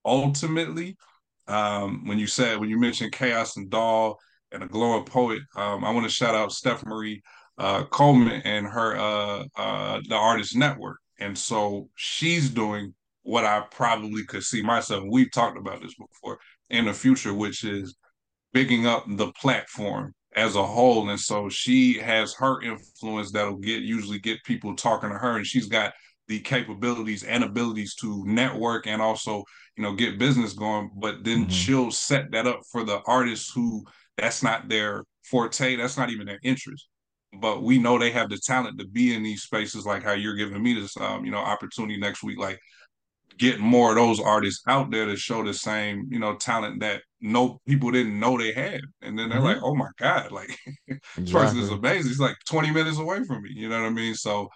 ultimately, 0.05 0.95
um, 1.47 2.05
when 2.05 2.19
you 2.19 2.27
said 2.27 2.59
when 2.59 2.69
you 2.69 2.79
mentioned 2.79 3.11
chaos 3.11 3.57
and 3.57 3.69
doll 3.69 4.19
and 4.51 4.61
a 4.61 4.67
glowing 4.67 5.05
poet, 5.05 5.41
um, 5.55 5.83
I 5.83 5.89
want 5.89 6.05
to 6.05 6.11
shout 6.11 6.35
out 6.35 6.51
Steph 6.51 6.85
Marie 6.85 7.23
uh, 7.57 7.85
Coleman 7.85 8.41
and 8.45 8.67
her 8.67 8.95
uh, 8.97 9.43
uh, 9.57 9.99
the 10.07 10.15
Artist 10.15 10.55
Network, 10.55 10.99
and 11.19 11.37
so 11.37 11.89
she's 11.95 12.49
doing 12.49 12.93
what 13.23 13.45
I 13.45 13.61
probably 13.71 14.23
could 14.25 14.43
see 14.43 14.61
myself. 14.61 15.03
We've 15.09 15.31
talked 15.31 15.57
about 15.57 15.81
this 15.81 15.93
before 15.95 16.39
in 16.69 16.85
the 16.85 16.93
future, 16.93 17.33
which 17.33 17.63
is 17.63 17.95
bigging 18.53 18.87
up 18.87 19.05
the 19.07 19.31
platform 19.33 20.13
as 20.35 20.55
a 20.55 20.63
whole. 20.63 21.09
And 21.09 21.19
so 21.19 21.49
she 21.49 21.99
has 21.99 22.33
her 22.35 22.61
influence 22.61 23.31
that'll 23.31 23.57
get 23.57 23.83
usually 23.83 24.19
get 24.19 24.43
people 24.43 24.75
talking 24.75 25.09
to 25.09 25.15
her. 25.15 25.37
And 25.37 25.45
she's 25.45 25.67
got 25.67 25.93
the 26.27 26.39
capabilities 26.39 27.23
and 27.23 27.43
abilities 27.43 27.95
to 27.95 28.23
network 28.25 28.87
and 28.87 29.01
also, 29.01 29.43
you 29.75 29.83
know, 29.83 29.93
get 29.93 30.19
business 30.19 30.53
going. 30.53 30.91
But 30.95 31.23
then 31.23 31.41
mm-hmm. 31.41 31.51
she'll 31.51 31.91
set 31.91 32.31
that 32.31 32.47
up 32.47 32.61
for 32.71 32.83
the 32.83 33.01
artists 33.05 33.51
who 33.53 33.83
that's 34.17 34.43
not 34.43 34.69
their 34.69 35.03
forte, 35.23 35.75
that's 35.75 35.97
not 35.97 36.09
even 36.09 36.27
their 36.27 36.39
interest. 36.43 36.87
But 37.33 37.61
we 37.61 37.77
know 37.77 37.97
they 37.97 38.11
have 38.11 38.29
the 38.29 38.39
talent 38.43 38.79
to 38.79 38.87
be 38.87 39.13
in 39.13 39.23
these 39.23 39.43
spaces, 39.43 39.85
like 39.85 40.03
how 40.03 40.13
you're 40.13 40.35
giving 40.35 40.61
me 40.61 40.73
this, 40.73 40.97
um, 40.97 41.25
you 41.25 41.31
know, 41.31 41.37
opportunity 41.37 41.97
next 41.97 42.23
week. 42.23 42.39
Like 42.39 42.59
get 43.39 43.59
more 43.59 43.91
of 43.91 43.95
those 43.95 44.19
artists 44.19 44.61
out 44.67 44.91
there 44.91 45.05
to 45.05 45.15
show 45.15 45.43
the 45.43 45.53
same, 45.53 46.07
you 46.11 46.19
know, 46.19 46.35
talent 46.35 46.81
that 46.81 47.01
no 47.21 47.59
people 47.67 47.89
didn't 47.89 48.19
know 48.19 48.37
they 48.37 48.51
had. 48.51 48.81
And 49.01 49.17
then 49.17 49.29
they're 49.29 49.39
mm-hmm. 49.39 49.45
like, 49.45 49.63
oh 49.63 49.75
my 49.75 49.89
God, 49.97 50.31
like 50.31 50.55
this 50.87 50.99
exactly. 51.17 51.33
person 51.33 51.59
is 51.59 51.69
amazing. 51.69 52.09
He's 52.09 52.19
like 52.19 52.35
20 52.49 52.71
minutes 52.71 52.99
away 52.99 53.23
from 53.23 53.41
me. 53.41 53.51
You 53.53 53.69
know 53.69 53.81
what 53.81 53.87
I 53.87 53.91
mean? 53.91 54.13
So 54.13 54.49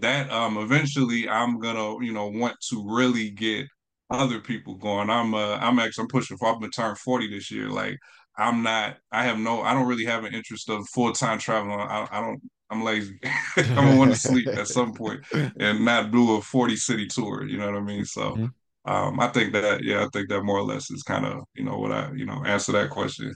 that 0.00 0.30
um 0.30 0.58
eventually 0.58 1.28
I'm 1.28 1.58
gonna, 1.58 2.04
you 2.04 2.12
know, 2.12 2.28
want 2.28 2.56
to 2.70 2.86
really 2.86 3.30
get 3.30 3.66
other 4.10 4.40
people 4.40 4.76
going. 4.76 5.08
I'm 5.08 5.34
uh 5.34 5.56
I'm 5.56 5.78
actually 5.78 6.02
I'm 6.02 6.08
pushing 6.08 6.36
for 6.36 6.48
I'm 6.48 6.60
gonna 6.60 6.70
turn 6.70 6.94
40 6.94 7.30
this 7.30 7.50
year. 7.50 7.70
Like 7.70 7.96
I'm 8.38 8.62
not 8.62 8.96
I 9.10 9.24
have 9.24 9.38
no 9.38 9.62
I 9.62 9.74
don't 9.74 9.86
really 9.86 10.04
have 10.04 10.24
an 10.24 10.32
interest 10.32 10.70
of 10.70 10.88
full 10.88 11.12
time 11.12 11.38
traveling. 11.38 11.80
I, 11.80 12.06
I 12.10 12.20
don't 12.20 12.40
I'm 12.70 12.84
lazy. 12.84 13.18
I'm 13.56 13.74
gonna 13.74 13.96
want 13.96 14.12
to 14.12 14.18
sleep 14.18 14.46
at 14.46 14.68
some 14.68 14.94
point 14.94 15.20
and 15.32 15.84
not 15.84 16.10
do 16.10 16.36
a 16.36 16.42
40 16.42 16.76
city 16.76 17.06
tour. 17.06 17.46
You 17.46 17.58
know 17.58 17.66
what 17.66 17.76
I 17.76 17.80
mean? 17.80 18.04
So 18.04 18.32
mm-hmm. 18.32 18.90
um, 18.90 19.20
I 19.20 19.28
think 19.28 19.52
that 19.54 19.82
yeah, 19.82 20.04
I 20.04 20.08
think 20.12 20.28
that 20.28 20.42
more 20.42 20.58
or 20.58 20.64
less 20.64 20.90
is 20.90 21.02
kind 21.02 21.26
of 21.26 21.44
you 21.54 21.64
know 21.64 21.78
what 21.78 21.92
I 21.92 22.12
you 22.12 22.26
know 22.26 22.44
answer 22.44 22.72
that 22.72 22.90
question. 22.90 23.34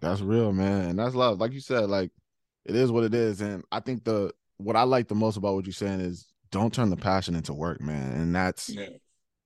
That's 0.00 0.20
real, 0.20 0.52
man, 0.52 0.90
and 0.90 0.98
that's 0.98 1.14
love. 1.14 1.38
Like 1.38 1.52
you 1.52 1.60
said, 1.60 1.88
like 1.88 2.10
it 2.64 2.74
is 2.74 2.90
what 2.90 3.04
it 3.04 3.14
is, 3.14 3.40
and 3.40 3.62
I 3.70 3.80
think 3.80 4.04
the 4.04 4.32
what 4.56 4.76
I 4.76 4.82
like 4.82 5.08
the 5.08 5.14
most 5.14 5.36
about 5.36 5.54
what 5.54 5.66
you're 5.66 5.72
saying 5.72 6.00
is 6.00 6.26
don't 6.50 6.72
turn 6.72 6.90
the 6.90 6.96
passion 6.96 7.34
into 7.34 7.54
work, 7.54 7.80
man, 7.80 8.12
and 8.12 8.34
that's 8.34 8.68
yeah. 8.68 8.88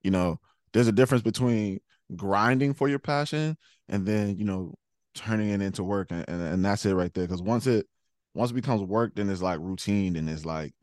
you 0.01 0.11
know 0.11 0.39
there's 0.73 0.87
a 0.87 0.93
difference 0.93 1.23
between 1.23 1.79
grinding 2.15 2.73
for 2.73 2.87
your 2.87 2.99
passion 2.99 3.57
and 3.89 4.05
then 4.05 4.37
you 4.37 4.45
know 4.45 4.73
turning 5.15 5.49
it 5.49 5.61
into 5.61 5.83
work 5.83 6.11
and, 6.11 6.25
and, 6.27 6.41
and 6.41 6.65
that's 6.65 6.85
it 6.85 6.93
right 6.93 7.13
there 7.13 7.25
because 7.25 7.41
once 7.41 7.67
it 7.67 7.87
once 8.33 8.51
it 8.51 8.55
becomes 8.55 8.81
work, 8.81 9.15
then 9.15 9.29
it's 9.29 9.41
like 9.41 9.59
routine, 9.59 10.15
and 10.15 10.29
it's 10.29 10.45
like, 10.45 10.73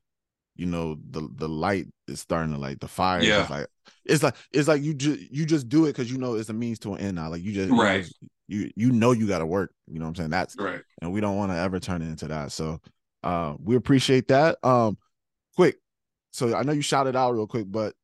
you 0.56 0.66
know, 0.66 0.96
the 1.10 1.28
the 1.34 1.48
light 1.48 1.86
is 2.06 2.20
starting 2.20 2.52
to 2.54 2.60
like 2.60 2.80
the 2.80 2.88
fire. 2.88 3.22
Yeah. 3.22 3.46
like 3.50 3.66
it's 4.04 4.22
like 4.22 4.36
it's 4.52 4.68
like 4.68 4.82
you 4.82 4.94
just 4.94 5.20
you 5.32 5.44
just 5.46 5.68
do 5.68 5.86
it 5.86 5.88
because 5.88 6.10
you 6.10 6.18
know 6.18 6.34
it's 6.34 6.48
a 6.48 6.52
means 6.52 6.78
to 6.80 6.94
an 6.94 7.00
end 7.00 7.16
now. 7.16 7.30
Like 7.30 7.42
you 7.42 7.52
just 7.52 7.70
right. 7.70 8.06
You 8.46 8.62
you, 8.62 8.70
you 8.76 8.92
know 8.92 9.12
you 9.12 9.26
got 9.26 9.38
to 9.38 9.46
work. 9.46 9.72
You 9.86 9.98
know 9.98 10.04
what 10.04 10.10
I'm 10.10 10.16
saying? 10.16 10.30
That's 10.30 10.56
right. 10.56 10.82
And 11.02 11.12
we 11.12 11.20
don't 11.20 11.36
want 11.36 11.52
to 11.52 11.56
ever 11.56 11.80
turn 11.80 12.02
it 12.02 12.06
into 12.06 12.28
that. 12.28 12.52
So 12.52 12.80
uh 13.22 13.54
we 13.62 13.76
appreciate 13.76 14.28
that. 14.28 14.58
Um, 14.62 14.98
quick. 15.56 15.76
So 16.32 16.54
I 16.54 16.62
know 16.62 16.72
you 16.72 16.82
shouted 16.82 17.16
out 17.16 17.32
real 17.32 17.46
quick, 17.46 17.66
but 17.68 17.94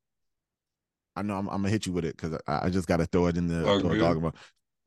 I 1.16 1.22
know 1.22 1.36
I'm, 1.36 1.48
I'm 1.48 1.62
gonna 1.62 1.70
hit 1.70 1.86
you 1.86 1.92
with 1.92 2.04
it 2.04 2.16
because 2.16 2.38
I, 2.46 2.66
I, 2.66 2.70
just 2.70 2.86
got 2.86 2.98
to 2.98 3.06
throw 3.06 3.26
it 3.26 3.36
in 3.36 3.48
the 3.48 3.64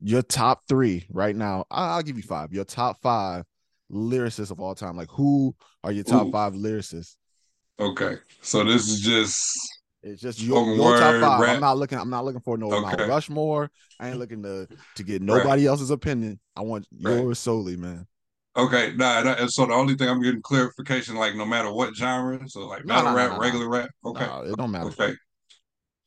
Your 0.00 0.22
top 0.22 0.62
three 0.68 1.06
right 1.10 1.34
now. 1.34 1.64
I'll, 1.70 1.94
I'll 1.94 2.02
give 2.02 2.16
you 2.16 2.22
five. 2.22 2.52
Your 2.52 2.64
top 2.64 3.00
five 3.02 3.44
lyricists 3.92 4.50
of 4.50 4.60
all 4.60 4.74
time? 4.74 4.96
Like, 4.96 5.10
who 5.10 5.54
are 5.84 5.92
your 5.92 6.04
top 6.04 6.28
Ooh. 6.28 6.32
five 6.32 6.54
lyricists? 6.54 7.16
Okay, 7.78 8.16
so 8.42 8.62
this 8.62 8.88
is 8.88 9.00
just 9.00 9.56
It's 10.02 10.20
just 10.20 10.40
your, 10.40 10.64
your 10.74 10.98
top 10.98 11.20
five. 11.20 11.40
Rap. 11.40 11.54
I'm 11.56 11.60
not 11.60 11.78
looking. 11.78 11.98
I'm 11.98 12.10
not 12.10 12.24
looking 12.24 12.42
for 12.42 12.58
no 12.58 12.72
okay. 12.72 13.08
Rushmore. 13.08 13.70
I 13.98 14.08
ain't 14.08 14.18
looking 14.18 14.42
to 14.42 14.68
to 14.96 15.02
get 15.02 15.22
nobody 15.22 15.62
right. 15.62 15.70
else's 15.70 15.90
opinion. 15.90 16.38
I 16.54 16.62
want 16.62 16.86
yours 16.90 17.26
right. 17.26 17.36
solely, 17.36 17.76
man. 17.76 18.06
Okay, 18.56 18.92
nah, 18.96 19.22
that, 19.22 19.50
so 19.50 19.64
the 19.64 19.72
only 19.72 19.94
thing 19.94 20.08
I'm 20.08 20.20
getting 20.20 20.42
clarification, 20.42 21.14
like 21.14 21.36
no 21.36 21.46
matter 21.46 21.72
what 21.72 21.94
genre, 21.94 22.40
so 22.48 22.66
like 22.66 22.84
battle 22.84 23.14
rap, 23.14 23.38
regular 23.38 23.68
rap. 23.68 23.90
Okay, 24.04 24.24
it 24.24 24.56
don't 24.56 24.72
matter. 24.72 24.88
Okay, 24.88 25.14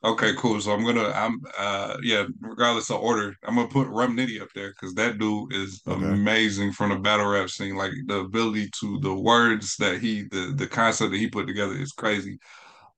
okay, 0.03 0.33
cool. 0.37 0.59
So 0.61 0.71
I'm 0.71 0.85
gonna, 0.85 1.09
I'm, 1.09 1.39
uh, 1.57 1.97
yeah, 2.03 2.25
regardless 2.39 2.89
of 2.89 3.01
order, 3.01 3.35
I'm 3.45 3.55
gonna 3.55 3.67
put 3.67 3.87
Rum 3.87 4.15
Nitty 4.15 4.41
up 4.41 4.49
there 4.55 4.69
because 4.69 4.93
that 4.95 5.17
dude 5.17 5.53
is 5.53 5.81
okay. 5.87 6.05
amazing 6.05 6.73
from 6.73 6.89
the 6.89 6.97
battle 6.97 7.27
rap 7.27 7.49
scene. 7.49 7.75
Like 7.75 7.91
the 8.07 8.19
ability 8.19 8.69
to 8.79 8.99
the 8.99 9.13
words 9.13 9.75
that 9.77 9.99
he, 9.99 10.23
the 10.23 10.53
the 10.55 10.67
concept 10.67 11.11
that 11.11 11.17
he 11.17 11.29
put 11.29 11.47
together 11.47 11.73
is 11.73 11.91
crazy. 11.91 12.37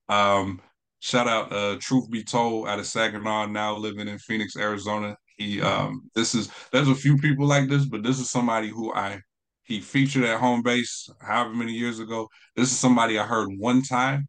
Um, 0.10 0.62
shout 1.00 1.28
out, 1.28 1.52
uh, 1.52 1.78
Truth 1.80 2.10
Be 2.10 2.24
Told, 2.24 2.68
out 2.68 2.80
of 2.80 2.86
Saginaw, 2.86 3.48
now 3.48 3.76
living 3.78 4.08
in 4.08 4.18
Phoenix, 4.20 4.56
Arizona. 4.56 5.16
He, 5.38 5.62
um, 5.62 6.10
this 6.16 6.34
is 6.34 6.50
there's 6.72 6.88
a 6.88 6.96
few 6.96 7.18
people 7.18 7.46
like 7.46 7.68
this, 7.68 7.86
but 7.86 8.04
this 8.04 8.20
is 8.20 8.30
somebody 8.30 8.70
who 8.70 8.94
I 8.94 9.20
he 9.64 9.82
featured 9.82 10.24
at 10.24 10.40
home 10.40 10.62
base 10.62 11.10
however 11.22 11.54
many 11.54 11.74
years 11.74 12.00
ago. 12.00 12.30
This 12.56 12.72
is 12.72 12.80
somebody 12.80 13.20
I 13.20 13.26
heard 13.26 13.50
one 13.58 13.82
time 13.82 14.28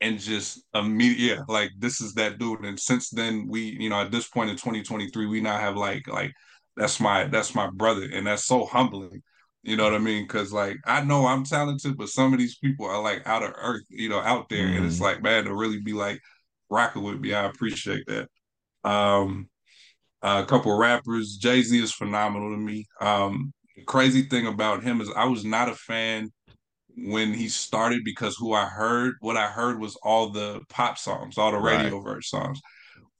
and 0.00 0.18
just 0.18 0.62
immediately 0.74 1.28
yeah, 1.28 1.42
like 1.48 1.70
this 1.78 2.00
is 2.00 2.14
that 2.14 2.38
dude. 2.38 2.64
And 2.64 2.78
since 2.78 3.10
then, 3.10 3.46
we, 3.48 3.76
you 3.80 3.88
know, 3.88 4.00
at 4.00 4.10
this 4.10 4.28
point 4.28 4.50
in 4.50 4.56
2023, 4.56 5.26
we 5.26 5.40
now 5.40 5.58
have 5.58 5.76
like 5.76 6.06
like 6.08 6.32
that's 6.76 7.00
my 7.00 7.24
that's 7.24 7.54
my 7.54 7.70
brother. 7.70 8.08
And 8.12 8.26
that's 8.26 8.44
so 8.44 8.66
humbling. 8.66 9.22
You 9.62 9.76
know 9.76 9.84
what 9.84 9.94
I 9.94 9.98
mean? 9.98 10.28
Cause 10.28 10.52
like 10.52 10.76
I 10.84 11.02
know 11.02 11.26
I'm 11.26 11.44
talented, 11.44 11.96
but 11.96 12.08
some 12.08 12.32
of 12.32 12.38
these 12.38 12.58
people 12.58 12.86
are 12.86 13.02
like 13.02 13.26
out 13.26 13.42
of 13.42 13.52
earth, 13.56 13.84
you 13.88 14.08
know, 14.08 14.20
out 14.20 14.48
there. 14.48 14.66
Mm-hmm. 14.66 14.76
And 14.76 14.86
it's 14.86 14.96
mm-hmm. 14.96 15.04
like, 15.04 15.22
man, 15.22 15.44
to 15.44 15.54
really 15.54 15.80
be 15.80 15.92
like 15.92 16.20
rocking 16.70 17.02
with 17.02 17.18
me, 17.20 17.34
I 17.34 17.44
appreciate 17.46 18.06
that. 18.06 18.28
Um 18.84 19.48
a 20.22 20.44
couple 20.44 20.76
rappers. 20.76 21.36
Jay 21.36 21.62
Z 21.62 21.78
is 21.82 21.92
phenomenal 21.92 22.50
to 22.50 22.56
me. 22.56 22.86
Um, 23.00 23.52
crazy 23.86 24.22
thing 24.22 24.46
about 24.46 24.82
him 24.82 25.00
is 25.00 25.10
I 25.14 25.26
was 25.26 25.44
not 25.44 25.68
a 25.68 25.74
fan 25.74 26.32
when 26.96 27.32
he 27.32 27.48
started 27.48 28.02
because 28.04 28.36
who 28.36 28.52
I 28.52 28.66
heard, 28.66 29.14
what 29.20 29.36
I 29.36 29.46
heard 29.46 29.78
was 29.78 29.96
all 30.02 30.30
the 30.30 30.60
pop 30.68 30.98
songs, 30.98 31.36
all 31.38 31.52
the 31.52 31.58
radio 31.58 31.98
right. 31.98 32.04
verse 32.04 32.30
songs. 32.30 32.60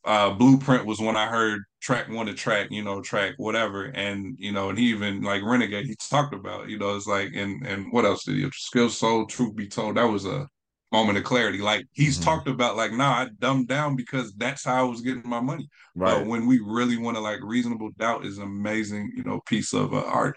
Uh, 0.05 0.31
Blueprint 0.31 0.87
was 0.87 1.01
when 1.01 1.17
I 1.17 1.27
heard 1.27 1.63
track 1.81 2.09
one 2.09 2.27
to 2.27 2.35
track, 2.35 2.69
you 2.71 2.83
know, 2.83 3.03
track 3.03 3.35
whatever, 3.39 3.87
and 3.87 4.37
you 4.39 4.53
know, 4.53 4.71
and 4.71 4.79
he 4.79 4.87
even 4.87 5.23
like 5.23 5.43
Renegade, 5.43 5.87
he 5.87 5.97
talked 6.11 6.33
about, 6.33 6.69
you 6.69 6.79
know, 6.79 6.95
it's 6.95 7.09
like, 7.09 7.31
and 7.35 7.67
and 7.67 7.93
what 7.93 8.05
else 8.05 8.25
did 8.25 8.37
he? 8.37 8.49
Skill 8.53 8.89
Soul, 8.89 9.27
Truth 9.27 9.57
Be 9.57 9.67
Told, 9.67 9.97
that 9.97 10.05
was 10.05 10.25
a 10.25 10.47
moment 10.93 11.19
of 11.19 11.25
clarity. 11.25 11.59
Like 11.59 11.87
he's 11.93 12.17
mm-hmm. 12.17 12.25
talked 12.25 12.49
about, 12.49 12.77
like, 12.77 12.93
nah, 12.93 13.23
I 13.23 13.29
dumbed 13.41 13.69
down 13.69 13.97
because 13.97 14.33
that's 14.35 14.65
how 14.65 14.87
I 14.87 14.89
was 14.89 15.01
getting 15.01 15.29
my 15.29 15.41
money. 15.41 15.69
Right. 15.95 16.19
But 16.19 16.27
when 16.27 16.47
we 16.47 16.61
really 16.65 16.97
want 16.97 17.17
to 17.17 17.21
like 17.21 17.41
reasonable 17.43 17.91
doubt 17.99 18.25
is 18.25 18.39
an 18.39 18.45
amazing, 18.45 19.13
you 19.17 19.25
know, 19.25 19.41
piece 19.47 19.75
of 19.75 19.93
uh, 19.93 20.05
art. 20.05 20.37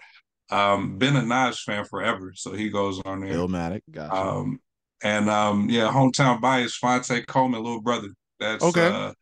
Um, 0.50 0.98
been 0.98 1.16
a 1.16 1.22
Nas 1.22 1.62
fan 1.62 1.84
forever, 1.84 2.32
so 2.34 2.52
he 2.52 2.70
goes 2.70 3.00
on 3.04 3.20
there. 3.20 3.34
Illmatic, 3.34 3.82
gotcha. 3.90 4.14
Um, 4.14 4.60
and 5.02 5.30
um, 5.30 5.70
yeah, 5.70 5.90
hometown 5.90 6.40
bias, 6.40 6.76
Phonte 6.76 7.26
Coleman, 7.26 7.62
little 7.62 7.82
brother. 7.82 8.08
That's 8.38 8.64
okay. 8.64 8.86
Uh, 8.86 9.12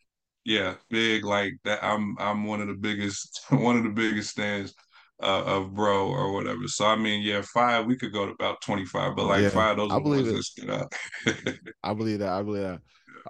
yeah, 0.45 0.75
big 0.88 1.25
like 1.25 1.55
that. 1.64 1.85
I'm 1.85 2.17
I'm 2.19 2.45
one 2.45 2.61
of 2.61 2.69
the 2.69 2.75
biggest 2.75 3.41
one 3.51 3.77
of 3.77 3.85
the 3.85 3.91
biggest 3.91 4.31
stands 4.31 4.75
uh, 5.23 5.45
of 5.45 5.75
bro 5.75 6.09
or 6.09 6.33
whatever. 6.33 6.67
So 6.67 6.87
I 6.87 6.97
mean, 6.97 7.23
yeah, 7.23 7.43
five 7.43 7.85
we 7.87 7.97
could 7.97 8.12
go 8.12 8.27
to 8.27 8.33
about 8.33 8.62
twenty 8.62 8.87
five, 8.87 9.14
but 9.14 9.27
like 9.27 9.43
yeah, 9.43 9.51
five 9.51 9.77
those 9.77 9.93
I 9.93 9.99
believe 9.99 10.27
ones 10.27 10.57
it. 10.57 10.67
that 10.67 10.93
stood. 11.35 11.59
I 11.83 11.95
believe 11.95 12.21
that. 12.21 12.31
I 12.31 12.43
believe 12.43 12.62
that. 12.62 12.81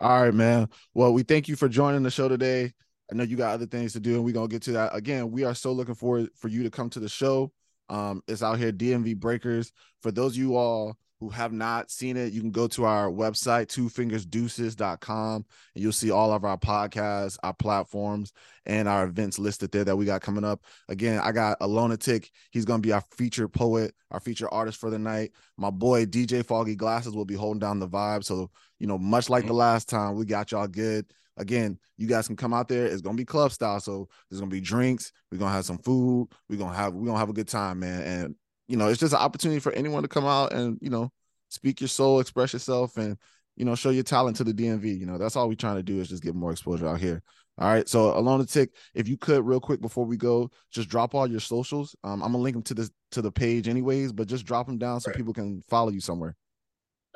All 0.00 0.22
right, 0.22 0.34
man. 0.34 0.68
Well, 0.94 1.12
we 1.12 1.24
thank 1.24 1.48
you 1.48 1.56
for 1.56 1.68
joining 1.68 2.04
the 2.04 2.10
show 2.10 2.28
today. 2.28 2.72
I 3.10 3.14
know 3.14 3.24
you 3.24 3.36
got 3.36 3.54
other 3.54 3.66
things 3.66 3.94
to 3.94 4.00
do, 4.00 4.14
and 4.14 4.24
we're 4.24 4.34
gonna 4.34 4.48
get 4.48 4.62
to 4.62 4.72
that. 4.72 4.94
Again, 4.94 5.30
we 5.30 5.44
are 5.44 5.54
so 5.54 5.72
looking 5.72 5.94
forward 5.94 6.28
for 6.36 6.48
you 6.48 6.62
to 6.62 6.70
come 6.70 6.90
to 6.90 7.00
the 7.00 7.08
show. 7.08 7.50
Um, 7.88 8.22
it's 8.28 8.42
out 8.42 8.58
here, 8.58 8.72
DMV 8.72 9.14
Breakers. 9.14 9.72
For 10.02 10.10
those 10.10 10.36
you 10.36 10.56
all 10.56 10.98
who 11.20 11.28
have 11.30 11.52
not 11.52 11.90
seen 11.90 12.16
it, 12.16 12.32
you 12.32 12.40
can 12.40 12.50
go 12.50 12.68
to 12.68 12.84
our 12.84 13.10
website, 13.10 13.66
twofingersdeuces.com, 13.66 15.44
and 15.74 15.82
you'll 15.82 15.92
see 15.92 16.10
all 16.10 16.32
of 16.32 16.44
our 16.44 16.56
podcasts, 16.56 17.36
our 17.42 17.54
platforms, 17.54 18.32
and 18.66 18.88
our 18.88 19.04
events 19.04 19.38
listed 19.38 19.72
there 19.72 19.84
that 19.84 19.96
we 19.96 20.04
got 20.04 20.20
coming 20.20 20.44
up. 20.44 20.62
Again, 20.88 21.20
I 21.22 21.32
got 21.32 21.58
Aloneatiq. 21.60 22.30
He's 22.50 22.64
going 22.64 22.80
to 22.80 22.86
be 22.86 22.92
our 22.92 23.02
featured 23.16 23.52
poet, 23.52 23.94
our 24.10 24.20
featured 24.20 24.48
artist 24.52 24.78
for 24.78 24.90
the 24.90 24.98
night. 24.98 25.32
My 25.56 25.70
boy, 25.70 26.06
DJ 26.06 26.44
Foggy 26.44 26.76
Glasses, 26.76 27.14
will 27.14 27.24
be 27.24 27.34
holding 27.34 27.60
down 27.60 27.80
the 27.80 27.88
vibe. 27.88 28.24
So, 28.24 28.50
you 28.78 28.86
know, 28.86 28.98
much 28.98 29.28
like 29.28 29.46
the 29.46 29.52
last 29.52 29.88
time, 29.88 30.14
we 30.14 30.24
got 30.24 30.52
y'all 30.52 30.68
good 30.68 31.06
again, 31.38 31.78
you 31.96 32.06
guys 32.06 32.26
can 32.26 32.36
come 32.36 32.52
out 32.52 32.68
there. 32.68 32.86
It's 32.86 33.00
gonna 33.00 33.16
be 33.16 33.24
club 33.24 33.52
style, 33.52 33.80
so 33.80 34.08
there's 34.28 34.40
gonna 34.40 34.50
be 34.50 34.60
drinks. 34.60 35.12
We're 35.30 35.38
gonna 35.38 35.52
have 35.52 35.64
some 35.64 35.78
food. 35.78 36.28
We're 36.48 36.58
gonna 36.58 36.76
have 36.76 36.92
we're 36.92 37.06
gonna 37.06 37.18
have 37.18 37.30
a 37.30 37.34
good 37.34 37.48
time, 37.48 37.80
man. 37.80 38.02
And 38.02 38.34
you 38.68 38.76
know, 38.76 38.88
it's 38.88 39.00
just 39.00 39.14
an 39.14 39.18
opportunity 39.18 39.60
for 39.60 39.72
anyone 39.72 40.02
to 40.02 40.08
come 40.08 40.26
out 40.26 40.52
and 40.52 40.78
you 40.80 40.90
know 40.90 41.10
speak 41.48 41.80
your 41.80 41.88
soul, 41.88 42.20
express 42.20 42.52
yourself, 42.52 42.96
and 42.96 43.16
you 43.56 43.64
know 43.64 43.74
show 43.74 43.90
your 43.90 44.04
talent 44.04 44.36
to 44.36 44.44
the 44.44 44.52
DMV. 44.52 44.98
You 44.98 45.06
know, 45.06 45.18
that's 45.18 45.34
all 45.34 45.48
we're 45.48 45.54
trying 45.54 45.76
to 45.76 45.82
do 45.82 45.98
is 46.00 46.08
just 46.08 46.22
get 46.22 46.34
more 46.34 46.52
exposure 46.52 46.86
out 46.86 47.00
here. 47.00 47.22
All 47.58 47.68
right. 47.68 47.88
So 47.88 48.12
Aloneatiq, 48.12 48.68
if 48.94 49.08
you 49.08 49.16
could 49.16 49.44
real 49.44 49.58
quick 49.58 49.80
before 49.80 50.04
we 50.04 50.16
go, 50.16 50.48
just 50.70 50.88
drop 50.88 51.14
all 51.14 51.26
your 51.26 51.40
socials. 51.40 51.96
Um, 52.04 52.22
I'm 52.22 52.32
gonna 52.32 52.38
link 52.38 52.54
them 52.54 52.62
to 52.64 52.74
this 52.74 52.90
to 53.12 53.22
the 53.22 53.32
page 53.32 53.66
anyways, 53.66 54.12
but 54.12 54.28
just 54.28 54.46
drop 54.46 54.66
them 54.66 54.78
down 54.78 55.00
so 55.00 55.10
right. 55.10 55.16
people 55.16 55.32
can 55.32 55.62
follow 55.68 55.90
you 55.90 56.00
somewhere. 56.00 56.36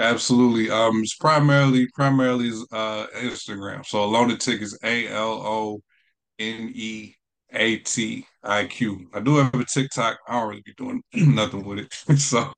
Absolutely. 0.00 0.68
Um, 0.70 1.02
it's 1.02 1.14
primarily 1.14 1.86
primarily 1.94 2.50
uh 2.72 3.06
Instagram. 3.14 3.86
So 3.86 3.98
Aloneatiq 3.98 4.60
is 4.62 4.76
A 4.82 5.08
L 5.08 5.42
O 5.44 5.82
N 6.38 6.72
E 6.74 7.14
A 7.52 7.76
T 7.76 8.26
I 8.44 8.64
Q. 8.64 9.09
I 9.14 9.20
do 9.20 9.37
have 9.37 9.55
a 9.55 9.64
TikTok. 9.64 10.18
I 10.26 10.33
don't 10.33 10.48
really 10.48 10.62
be 10.62 10.74
doing 10.74 11.02
nothing 11.14 11.64
with 11.64 11.78
it. 11.78 12.18
so 12.18 12.52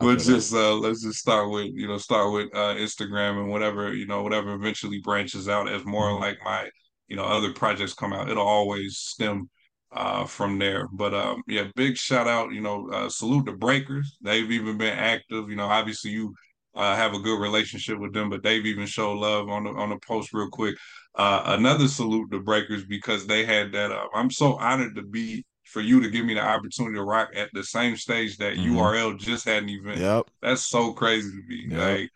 we'll 0.00 0.16
just 0.16 0.54
uh 0.54 0.74
let's 0.74 1.02
just 1.02 1.18
start 1.18 1.50
with 1.50 1.68
you 1.74 1.86
know 1.86 1.98
start 1.98 2.32
with 2.32 2.54
uh 2.54 2.74
Instagram 2.74 3.40
and 3.40 3.50
whatever 3.50 3.92
you 3.92 4.06
know 4.06 4.22
whatever 4.22 4.54
eventually 4.54 5.00
branches 5.00 5.48
out 5.48 5.68
as 5.68 5.84
more 5.84 6.10
mm-hmm. 6.10 6.22
like 6.22 6.38
my 6.44 6.68
you 7.08 7.16
know 7.16 7.24
other 7.24 7.52
projects 7.52 7.94
come 7.94 8.12
out. 8.12 8.30
It'll 8.30 8.46
always 8.46 8.96
stem 8.96 9.48
uh, 9.92 10.24
from 10.26 10.58
there. 10.58 10.88
But 10.92 11.14
um, 11.14 11.42
yeah, 11.46 11.68
big 11.74 11.96
shout 11.96 12.28
out, 12.28 12.52
you 12.52 12.60
know, 12.60 12.88
uh, 12.90 13.08
salute 13.08 13.46
the 13.46 13.52
Breakers. 13.52 14.16
They've 14.20 14.50
even 14.50 14.78
been 14.78 14.96
active. 14.96 15.48
You 15.48 15.56
know, 15.56 15.66
obviously 15.66 16.10
you 16.10 16.34
uh, 16.76 16.94
have 16.94 17.14
a 17.14 17.18
good 17.18 17.40
relationship 17.40 17.98
with 17.98 18.12
them, 18.12 18.30
but 18.30 18.42
they've 18.42 18.66
even 18.66 18.86
showed 18.86 19.18
love 19.18 19.48
on 19.48 19.64
the 19.64 19.70
on 19.70 19.90
the 19.90 19.98
post 20.06 20.32
real 20.32 20.48
quick. 20.50 20.76
Uh, 21.14 21.42
another 21.46 21.88
salute 21.88 22.30
to 22.30 22.40
Breakers 22.40 22.84
because 22.84 23.26
they 23.26 23.44
had 23.44 23.72
that. 23.72 23.90
Uh, 23.90 24.06
I'm 24.14 24.30
so 24.30 24.56
honored 24.56 24.94
to 24.96 25.02
be 25.02 25.44
for 25.64 25.80
you 25.80 26.00
to 26.00 26.10
give 26.10 26.24
me 26.24 26.34
the 26.34 26.40
opportunity 26.40 26.94
to 26.94 27.02
rock 27.02 27.30
at 27.34 27.50
the 27.52 27.64
same 27.64 27.96
stage 27.96 28.36
that 28.36 28.54
mm-hmm. 28.54 28.76
URL 28.76 29.18
just 29.18 29.44
had 29.44 29.62
an 29.62 29.68
event. 29.70 29.98
Yep. 29.98 30.30
That's 30.42 30.66
so 30.66 30.92
crazy 30.92 31.30
to 31.30 31.42
me. 31.48 31.66
Yep. 31.70 31.80
Like 31.80 32.10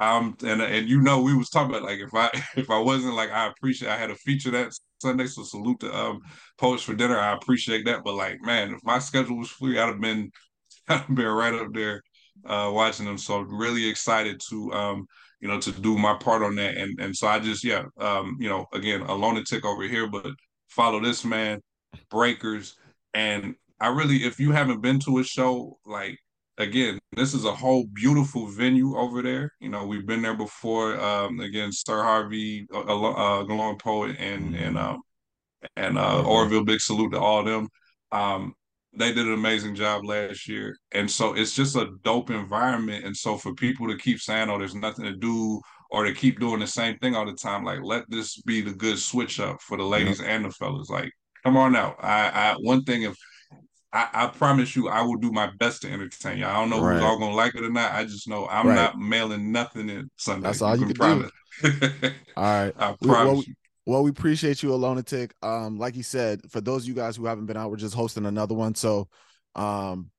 um 0.00 0.34
and 0.42 0.62
and 0.62 0.88
you 0.88 1.00
know 1.00 1.20
we 1.20 1.34
was 1.34 1.50
talking 1.50 1.70
about 1.70 1.82
like 1.82 2.00
if 2.00 2.14
I 2.14 2.30
if 2.56 2.70
I 2.70 2.78
wasn't 2.78 3.14
like 3.14 3.30
I 3.30 3.46
appreciate 3.46 3.90
I 3.90 3.96
had 3.96 4.10
a 4.10 4.16
feature 4.16 4.50
that 4.50 4.72
Sunday, 5.00 5.26
so 5.26 5.44
salute 5.44 5.80
to 5.80 5.94
um 5.94 6.20
post 6.58 6.84
for 6.84 6.94
dinner. 6.94 7.18
I 7.18 7.34
appreciate 7.34 7.84
that. 7.86 8.02
But 8.04 8.14
like 8.14 8.40
man, 8.42 8.74
if 8.74 8.80
my 8.84 8.98
schedule 8.98 9.38
was 9.38 9.50
free, 9.50 9.78
I'd 9.78 9.88
have 9.88 10.00
been 10.00 10.30
I'd 10.88 11.00
have 11.00 11.14
been 11.14 11.26
right 11.26 11.54
up 11.54 11.72
there 11.72 12.02
uh, 12.46 12.70
watching 12.72 13.06
them. 13.06 13.18
So 13.18 13.40
really 13.40 13.88
excited 13.88 14.40
to 14.50 14.72
um, 14.72 15.06
you 15.40 15.48
know 15.48 15.60
to 15.60 15.72
do 15.72 15.96
my 15.96 16.14
part 16.14 16.42
on 16.42 16.54
that. 16.56 16.76
And 16.76 16.98
and 17.00 17.16
so 17.16 17.26
I 17.26 17.38
just 17.38 17.64
yeah 17.64 17.84
um, 17.98 18.36
you 18.40 18.48
know 18.48 18.66
again 18.72 19.02
Aloneatiq 19.02 19.64
over 19.64 19.84
here, 19.84 20.06
but 20.08 20.26
follow 20.68 21.00
this 21.00 21.24
man, 21.24 21.60
Breakers, 22.10 22.76
and 23.14 23.54
I 23.80 23.88
really 23.88 24.24
if 24.24 24.38
you 24.38 24.52
haven't 24.52 24.80
been 24.80 24.98
to 25.00 25.18
a 25.18 25.24
show 25.24 25.78
like 25.86 26.18
again 26.58 26.98
this 27.16 27.32
is 27.32 27.44
a 27.44 27.54
whole 27.54 27.86
beautiful 27.94 28.46
venue 28.46 28.96
over 28.96 29.22
there 29.22 29.50
you 29.60 29.68
know 29.70 29.86
we've 29.86 30.06
been 30.06 30.20
there 30.20 30.36
before 30.36 31.00
um 31.00 31.40
again 31.40 31.70
sir 31.72 32.02
harvey 32.02 32.66
uh, 32.72 32.80
uh 32.80 33.42
Galore 33.44 33.78
poet 33.78 34.16
and 34.18 34.54
and 34.54 34.76
um 34.76 35.00
and 35.76 35.96
uh 35.96 36.22
orville 36.22 36.64
big 36.64 36.80
salute 36.80 37.12
to 37.12 37.18
all 37.18 37.40
of 37.40 37.46
them 37.46 37.68
um 38.12 38.54
they 38.92 39.12
did 39.12 39.26
an 39.26 39.34
amazing 39.34 39.74
job 39.74 40.04
last 40.04 40.48
year. 40.48 40.76
And 40.92 41.10
so 41.10 41.34
it's 41.34 41.54
just 41.54 41.76
a 41.76 41.90
dope 42.02 42.30
environment. 42.30 43.04
And 43.04 43.16
so 43.16 43.36
for 43.36 43.54
people 43.54 43.86
to 43.88 43.96
keep 43.96 44.20
saying, 44.20 44.50
oh, 44.50 44.58
there's 44.58 44.74
nothing 44.74 45.04
to 45.04 45.14
do, 45.14 45.60
or 45.90 46.04
to 46.04 46.12
keep 46.12 46.38
doing 46.40 46.60
the 46.60 46.66
same 46.66 46.96
thing 46.98 47.14
all 47.14 47.26
the 47.26 47.34
time, 47.34 47.64
like 47.64 47.80
let 47.82 48.08
this 48.08 48.40
be 48.42 48.60
the 48.60 48.72
good 48.72 48.98
switch 48.98 49.40
up 49.40 49.60
for 49.60 49.76
the 49.76 49.84
ladies 49.84 50.20
and 50.20 50.44
the 50.44 50.50
fellas. 50.50 50.90
Like, 50.90 51.12
come 51.44 51.56
on 51.56 51.74
out. 51.76 51.96
I, 52.00 52.28
I 52.28 52.54
one 52.60 52.84
thing 52.84 53.02
if 53.02 53.16
I, 53.92 54.08
I, 54.12 54.26
promise 54.28 54.76
you, 54.76 54.88
I 54.88 55.02
will 55.02 55.16
do 55.16 55.32
my 55.32 55.50
best 55.58 55.82
to 55.82 55.90
entertain 55.90 56.38
you. 56.38 56.46
I 56.46 56.54
don't 56.54 56.70
know 56.70 56.80
right. 56.80 56.94
who's 56.94 57.02
all 57.02 57.18
gonna 57.18 57.34
like 57.34 57.56
it 57.56 57.64
or 57.64 57.70
not. 57.70 57.92
I 57.92 58.04
just 58.04 58.28
know 58.28 58.46
I'm 58.48 58.68
right. 58.68 58.74
not 58.74 58.98
mailing 58.98 59.50
nothing 59.50 59.88
in 59.88 60.08
Sunday. 60.16 60.46
That's 60.46 60.62
all 60.62 60.76
you, 60.76 60.86
you 60.86 60.94
can, 60.94 61.28
can 61.28 61.30
do. 61.62 62.10
all 62.36 62.44
right. 62.44 62.74
I 62.78 62.94
promise 63.02 63.02
well, 63.02 63.36
you. 63.36 63.54
Well, 63.90 64.04
we 64.04 64.10
appreciate 64.10 64.62
you, 64.62 64.68
Aloneatiq. 64.68 65.32
Um, 65.42 65.76
like 65.76 65.96
you 65.96 66.04
said, 66.04 66.48
for 66.48 66.60
those 66.60 66.84
of 66.84 66.88
you 66.88 66.94
guys 66.94 67.16
who 67.16 67.26
haven't 67.26 67.46
been 67.46 67.56
out, 67.56 67.70
we're 67.72 67.76
just 67.76 67.92
hosting 67.92 68.24
another 68.24 68.54
one. 68.54 68.76
So 68.76 69.08
um, 69.56 70.12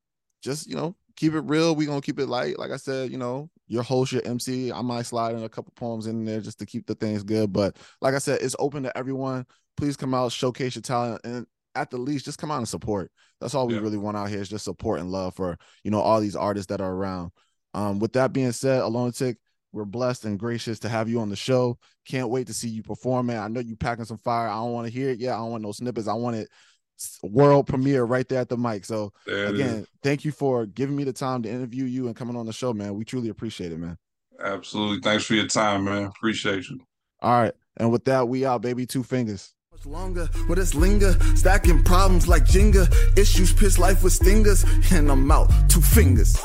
just 0.43 0.67
you 0.67 0.75
know, 0.75 0.93
keep 1.15 1.33
it 1.35 1.39
real. 1.39 1.73
We're 1.73 1.87
gonna 1.87 2.01
keep 2.01 2.19
it 2.19 2.25
light. 2.25 2.59
Like 2.59 2.71
I 2.71 2.75
said, 2.75 3.11
you 3.11 3.17
know, 3.17 3.49
your 3.67 3.81
host, 3.81 4.11
your 4.11 4.23
MC. 4.25 4.73
I 4.73 4.81
might 4.81 5.03
slide 5.03 5.35
in 5.35 5.43
a 5.43 5.47
couple 5.47 5.71
poems 5.77 6.07
in 6.07 6.25
there 6.25 6.41
just 6.41 6.59
to 6.59 6.65
keep 6.65 6.85
the 6.85 6.95
things 6.95 7.23
good. 7.23 7.53
But 7.53 7.77
like 8.01 8.13
I 8.13 8.17
said, 8.17 8.41
it's 8.41 8.57
open 8.59 8.83
to 8.83 8.97
everyone. 8.97 9.45
Please 9.77 9.95
come 9.95 10.13
out, 10.13 10.33
showcase 10.33 10.75
your 10.75 10.81
talent, 10.81 11.21
and 11.23 11.47
at 11.73 11.91
the 11.91 11.97
least, 11.97 12.25
just 12.25 12.39
come 12.39 12.51
out 12.51 12.57
and 12.57 12.67
support. 12.67 13.09
That's 13.39 13.55
all 13.55 13.67
we 13.67 13.75
yeah. 13.75 13.79
really 13.79 13.97
want 13.97 14.17
out 14.17 14.27
here 14.27 14.41
is 14.41 14.49
just 14.49 14.65
support 14.65 14.99
and 14.99 15.09
love 15.09 15.33
for 15.35 15.57
you 15.85 15.91
know 15.91 16.01
all 16.01 16.19
these 16.19 16.35
artists 16.35 16.67
that 16.67 16.81
are 16.81 16.91
around. 16.91 17.31
Um, 17.73 17.99
with 17.99 18.11
that 18.13 18.33
being 18.33 18.51
said, 18.51 18.81
Aloneatiq, 18.81 19.37
we're 19.71 19.85
blessed 19.85 20.25
and 20.25 20.37
gracious 20.39 20.79
to 20.79 20.89
have 20.89 21.07
you 21.09 21.19
on 21.21 21.29
the 21.29 21.35
show. 21.35 21.77
Can't 22.05 22.29
wait 22.29 22.47
to 22.47 22.53
see 22.53 22.69
you 22.69 22.83
perform, 22.83 23.27
man. 23.27 23.39
I 23.39 23.47
know 23.47 23.59
you 23.59 23.75
packing 23.75 24.05
some 24.05 24.17
fire. 24.17 24.47
I 24.47 24.55
don't 24.55 24.73
want 24.73 24.87
to 24.87 24.93
hear 24.93 25.09
it 25.09 25.19
yet. 25.19 25.33
I 25.33 25.37
don't 25.37 25.51
want 25.51 25.63
no 25.63 25.71
snippets. 25.71 26.07
I 26.07 26.13
want 26.13 26.35
it 26.35 26.49
world 27.23 27.67
premiere 27.67 28.03
right 28.03 28.27
there 28.29 28.39
at 28.39 28.49
the 28.49 28.57
mic. 28.57 28.85
So 28.85 29.11
again, 29.27 29.85
thank 30.03 30.23
you 30.23 30.31
for 30.31 30.65
giving 30.65 30.95
me 30.95 31.03
the 31.03 31.13
time 31.13 31.41
to 31.43 31.49
interview 31.49 31.85
you 31.85 32.07
and 32.07 32.15
coming 32.15 32.35
on 32.35 32.45
the 32.45 32.53
show, 32.53 32.73
man. 32.73 32.95
We 32.95 33.05
truly 33.05 33.29
appreciate 33.29 33.71
it, 33.71 33.79
man. 33.79 33.97
Absolutely. 34.39 34.99
Thanks 34.99 35.25
for 35.25 35.35
your 35.35 35.47
time, 35.47 35.85
man. 35.85 36.05
Appreciate 36.05 36.69
you. 36.69 36.79
All 37.21 37.41
right. 37.41 37.53
And 37.77 37.91
with 37.91 38.05
that, 38.05 38.27
we 38.27 38.45
out, 38.45 38.61
baby. 38.61 38.85
Two 38.85 39.03
fingers. 39.03 39.53
Longer, 39.83 40.29
with 40.47 40.59
us 40.59 40.75
linger, 40.75 41.13
stacking 41.35 41.81
problems 41.83 42.27
like 42.27 42.43
Jenga. 42.45 42.87
Issues 43.17 43.51
piss 43.51 43.79
life 43.79 44.03
with 44.03 44.13
stingers, 44.13 44.63
and 44.91 45.09
I'm 45.09 45.31
out. 45.31 45.49
Two 45.69 45.81
fingers. 45.81 46.39